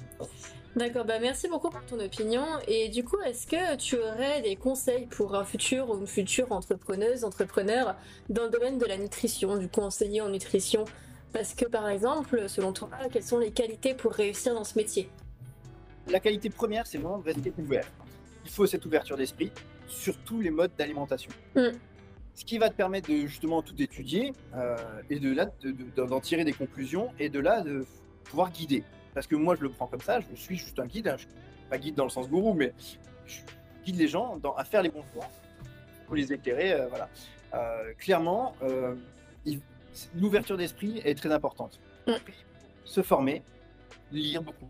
[0.75, 2.45] D'accord, bah merci beaucoup pour ton opinion.
[2.67, 6.51] Et du coup, est-ce que tu aurais des conseils pour un futur ou une future
[6.51, 7.95] entrepreneuse, entrepreneur
[8.31, 10.87] dans le domaine de la nutrition, du conseiller en nutrition?
[11.35, 15.11] Parce que par exemple, selon toi, quelles sont les qualités pour réussir dans ce métier?
[16.09, 17.87] La qualité première, c'est vraiment de rester ouvert.
[18.45, 19.53] Il faut cette ouverture d'esprit
[19.89, 21.31] sur tous les modes d'alimentation.
[21.55, 21.69] Mm.
[22.35, 24.77] Ce qui va te permettre de justement tout étudier euh,
[25.11, 27.85] et de là de- de- d'en tirer des conclusions et de là de
[28.25, 28.85] pouvoir guider.
[29.15, 31.09] Parce que moi, je le prends comme ça, je suis juste un guide.
[31.09, 31.17] hein.
[31.17, 31.31] Je suis
[31.69, 32.73] pas guide dans le sens gourou, mais
[33.27, 33.41] je
[33.85, 35.29] guide les gens dans- à faire les bons choix.
[36.07, 36.73] pour les éclairer.
[36.75, 37.09] euh, voilà.
[37.55, 38.95] Euh, clairement, euh,
[40.15, 41.81] l'ouverture d'esprit est très importante.
[42.07, 42.13] Mm.
[42.85, 43.43] Se former,
[44.11, 44.69] lire beaucoup,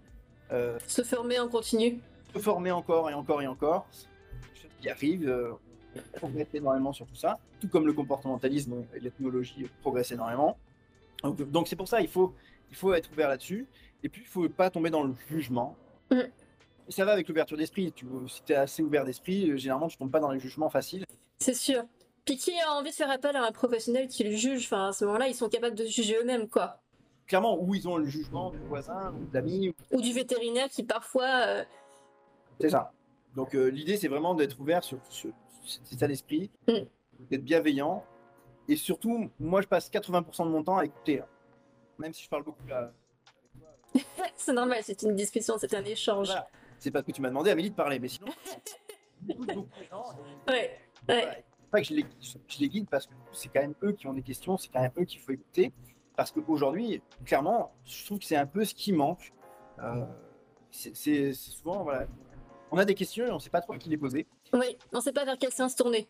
[0.87, 1.99] Se former en continu
[2.35, 3.87] se former encore et encore et encore.
[4.55, 5.57] Chose qui arrive,
[5.97, 10.57] on progresse énormément sur tout ça, tout comme le comportementalisme et l'ethnologie progressent énormément.
[11.23, 12.35] Donc donc c'est pour ça il faut
[12.71, 13.67] il faut être ouvert là-dessus.
[14.03, 15.77] Et puis il faut pas tomber dans le jugement.
[16.11, 16.21] Mm.
[16.89, 17.93] Ça va avec l'ouverture d'esprit.
[17.93, 20.69] Tu, si tu es assez ouvert d'esprit, euh, généralement tu tombes pas dans les jugements
[20.71, 21.05] faciles.
[21.39, 21.85] C'est sûr.
[22.25, 24.65] Puis qui a envie de faire appel à un professionnel qui le juge?
[24.67, 26.81] Enfin, à ce moment-là, ils sont capables de juger eux-mêmes, quoi.
[27.27, 30.69] Clairement, où ils ont le jugement du voisin, ou de l'ami, ou- Ou du vétérinaire
[30.69, 31.47] qui parfois...
[31.47, 31.65] euh,
[32.61, 32.93] c'est ça.
[33.35, 35.31] Donc euh, l'idée c'est vraiment d'être ouvert sur, sur
[35.65, 36.73] cet état d'esprit, Mm.
[37.31, 38.05] d'être bienveillant.
[38.69, 41.21] Et surtout, moi je passe 80% de mon temps à écouter.
[41.21, 41.27] hein.
[41.99, 42.93] Même si je parle beaucoup là.
[44.37, 46.27] c'est normal, c'est une discussion, c'est un échange.
[46.29, 46.49] Voilà.
[46.79, 47.99] C'est parce que tu m'as demandé, Amélie, de parler.
[47.99, 48.29] Mais sinon,
[50.49, 50.79] Ouais,
[51.09, 51.45] ouais.
[51.71, 54.13] pas que je les, je les guide parce que c'est quand même eux qui ont
[54.13, 55.73] des questions, c'est quand même eux qu'il faut écouter.
[56.17, 59.33] Parce qu'aujourd'hui, clairement, je trouve que c'est un peu ce qui manque.
[59.81, 60.05] Euh,
[60.71, 62.07] c'est souvent, voilà,
[62.71, 64.27] on a des questions et on ne sait pas trop à qui les poser.
[64.53, 66.09] Oui, on sait pas vers quel sens tourner.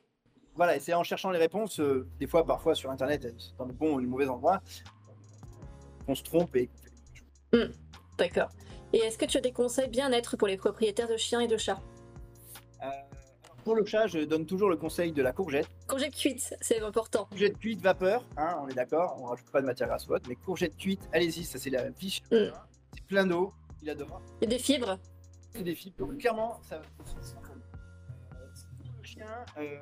[0.54, 3.72] Voilà, et c'est en cherchant les réponses, euh, des fois, parfois sur Internet, dans le
[3.72, 4.60] bon ou le mauvais endroit,
[6.06, 6.68] qu'on se trompe et
[8.18, 8.50] D'accord.
[8.92, 11.56] Et est-ce que tu as des conseils bien-être pour les propriétaires de chiens et de
[11.56, 11.80] chats?
[12.82, 12.86] Euh,
[13.64, 15.68] pour le chat, je donne toujours le conseil de la courgette.
[15.88, 17.26] Courgette cuite, c'est important.
[17.26, 20.26] Courgette cuite vapeur, hein, on est d'accord, on rajoute pas de matière grasse ou autre,
[20.28, 22.20] mais courgette cuite, allez-y, ça c'est la vie.
[22.30, 22.52] Mm.
[22.94, 24.20] C'est plein d'eau, il adore.
[24.42, 24.98] A des fibres?
[25.54, 26.82] C'est des fibres, donc clairement, ça va.
[26.82, 28.46] Euh,
[28.84, 29.26] pour le chien,
[29.58, 29.76] euh,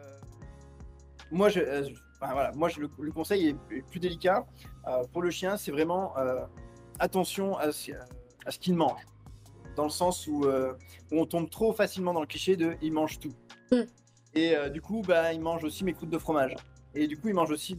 [1.30, 4.44] moi, je, euh, je- enfin, voilà, moi je- le, le conseil est, plus délicat.
[5.12, 6.14] Pour le chien, c'est vraiment
[7.00, 7.92] attention à ce,
[8.46, 9.04] à ce qu'il mange.
[9.76, 10.74] Dans le sens où, euh,
[11.10, 13.32] où on tombe trop facilement dans le cliché de il mange tout.
[13.72, 13.82] Mm.
[14.34, 16.54] Et euh, du coup, bah, il mange aussi mes croûtes de fromage.
[16.94, 17.78] Et du coup, il mange aussi.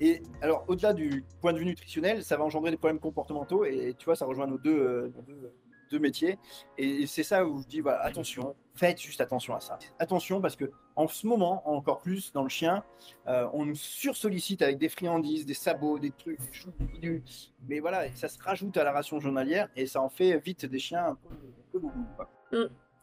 [0.00, 3.64] Et alors, au-delà du point de vue nutritionnel, ça va engendrer des problèmes comportementaux.
[3.64, 5.52] Et tu vois, ça rejoint nos deux, euh, nos deux,
[5.90, 6.38] deux métiers.
[6.78, 9.78] Et c'est ça où je dis, voilà, attention, faites juste attention à ça.
[9.98, 12.84] Attention parce que en ce moment, encore plus dans le chien,
[13.26, 17.22] euh, on nous sursollicite avec des friandises, des sabots, des trucs, des choux, des.
[17.68, 20.78] Mais voilà, ça se rajoute à la ration journalière et ça en fait vite des
[20.78, 21.80] chiens un peu, un peu
[22.16, 22.30] quoi.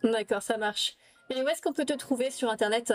[0.04, 0.98] D'accord, ça marche.
[1.30, 2.94] Et où est-ce qu'on peut te trouver sur Internet?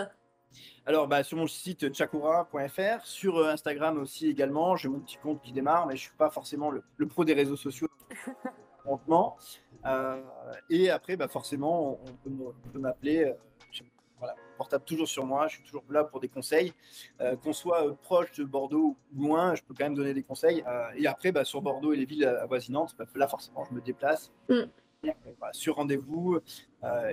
[0.85, 4.75] Alors, bah, sur mon site chakura.fr, sur euh, Instagram aussi également.
[4.75, 7.33] J'ai mon petit compte qui démarre, mais je suis pas forcément le, le pro des
[7.33, 7.87] réseaux sociaux.
[9.85, 10.21] Euh,
[10.69, 12.29] et après, bah, forcément, on
[12.71, 13.25] peut m'appeler.
[13.25, 13.33] euh,
[14.19, 15.47] voilà, portable toujours sur moi.
[15.47, 16.73] Je suis toujours là pour des conseils.
[17.21, 20.23] Euh, Qu'on soit euh, proche de Bordeaux ou loin, je peux quand même donner des
[20.23, 20.61] conseils.
[20.67, 23.81] Euh, et après, bah, sur Bordeaux et les villes avoisinantes, bah, là, forcément, je me
[23.81, 24.31] déplace.
[24.49, 24.63] Mm.
[25.53, 26.39] Sur rendez-vous.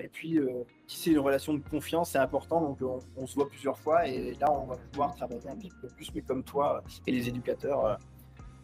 [0.03, 2.61] Et puis, euh, tisser une relation de confiance, c'est important.
[2.61, 4.09] Donc, on, on se voit plusieurs fois.
[4.09, 7.29] Et là, on va pouvoir travailler un petit peu plus, mais comme toi et les
[7.29, 7.97] éducateurs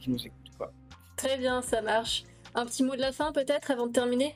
[0.00, 0.56] qui nous écoutent.
[0.58, 0.72] Quoi.
[1.16, 2.24] Très bien, ça marche.
[2.54, 4.34] Un petit mot de la fin peut-être avant de terminer?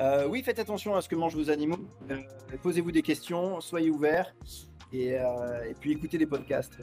[0.00, 1.78] Euh, oui, faites attention à ce que mangent vos animaux.
[2.10, 2.18] Euh,
[2.62, 4.34] Posez-vous des questions, soyez ouverts.
[4.92, 6.74] Et, euh, puis écoutez des podcasts.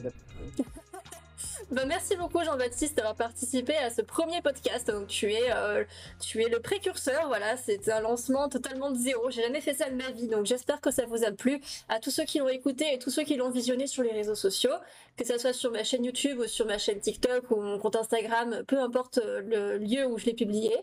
[1.70, 4.88] Bah, merci beaucoup Jean-Baptiste d'avoir participé à ce premier podcast.
[4.88, 5.84] Donc tu es, euh,
[6.20, 9.30] tu es le précurseur, voilà, c'est un lancement totalement de zéro.
[9.30, 11.60] J'ai jamais fait ça de ma vie, donc j'espère que ça vous a plu.
[11.88, 14.34] À tous ceux qui l'ont écouté et tous ceux qui l'ont visionné sur les réseaux
[14.34, 14.74] sociaux,
[15.16, 17.96] que ça soit sur ma chaîne YouTube ou sur ma chaîne TikTok ou mon compte
[17.96, 20.76] Instagram, peu importe euh, le lieu où je l'ai publié.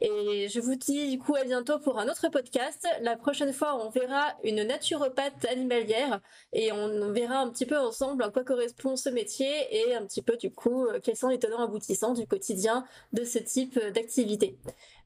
[0.00, 2.86] Et je vous dis du coup à bientôt pour un autre podcast.
[3.02, 6.20] La prochaine fois, on verra une naturopathe animalière
[6.52, 10.19] et on verra un petit peu ensemble à quoi correspond ce métier et un petit
[10.22, 13.90] peu du coup euh, quels sont les tenants aboutissants du quotidien de ce type euh,
[13.90, 14.58] d'activité.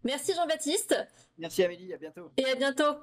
[0.02, 0.96] Merci Jean-Baptiste
[1.38, 2.30] Merci Amélie, à bientôt.
[2.36, 2.94] et à bientôt.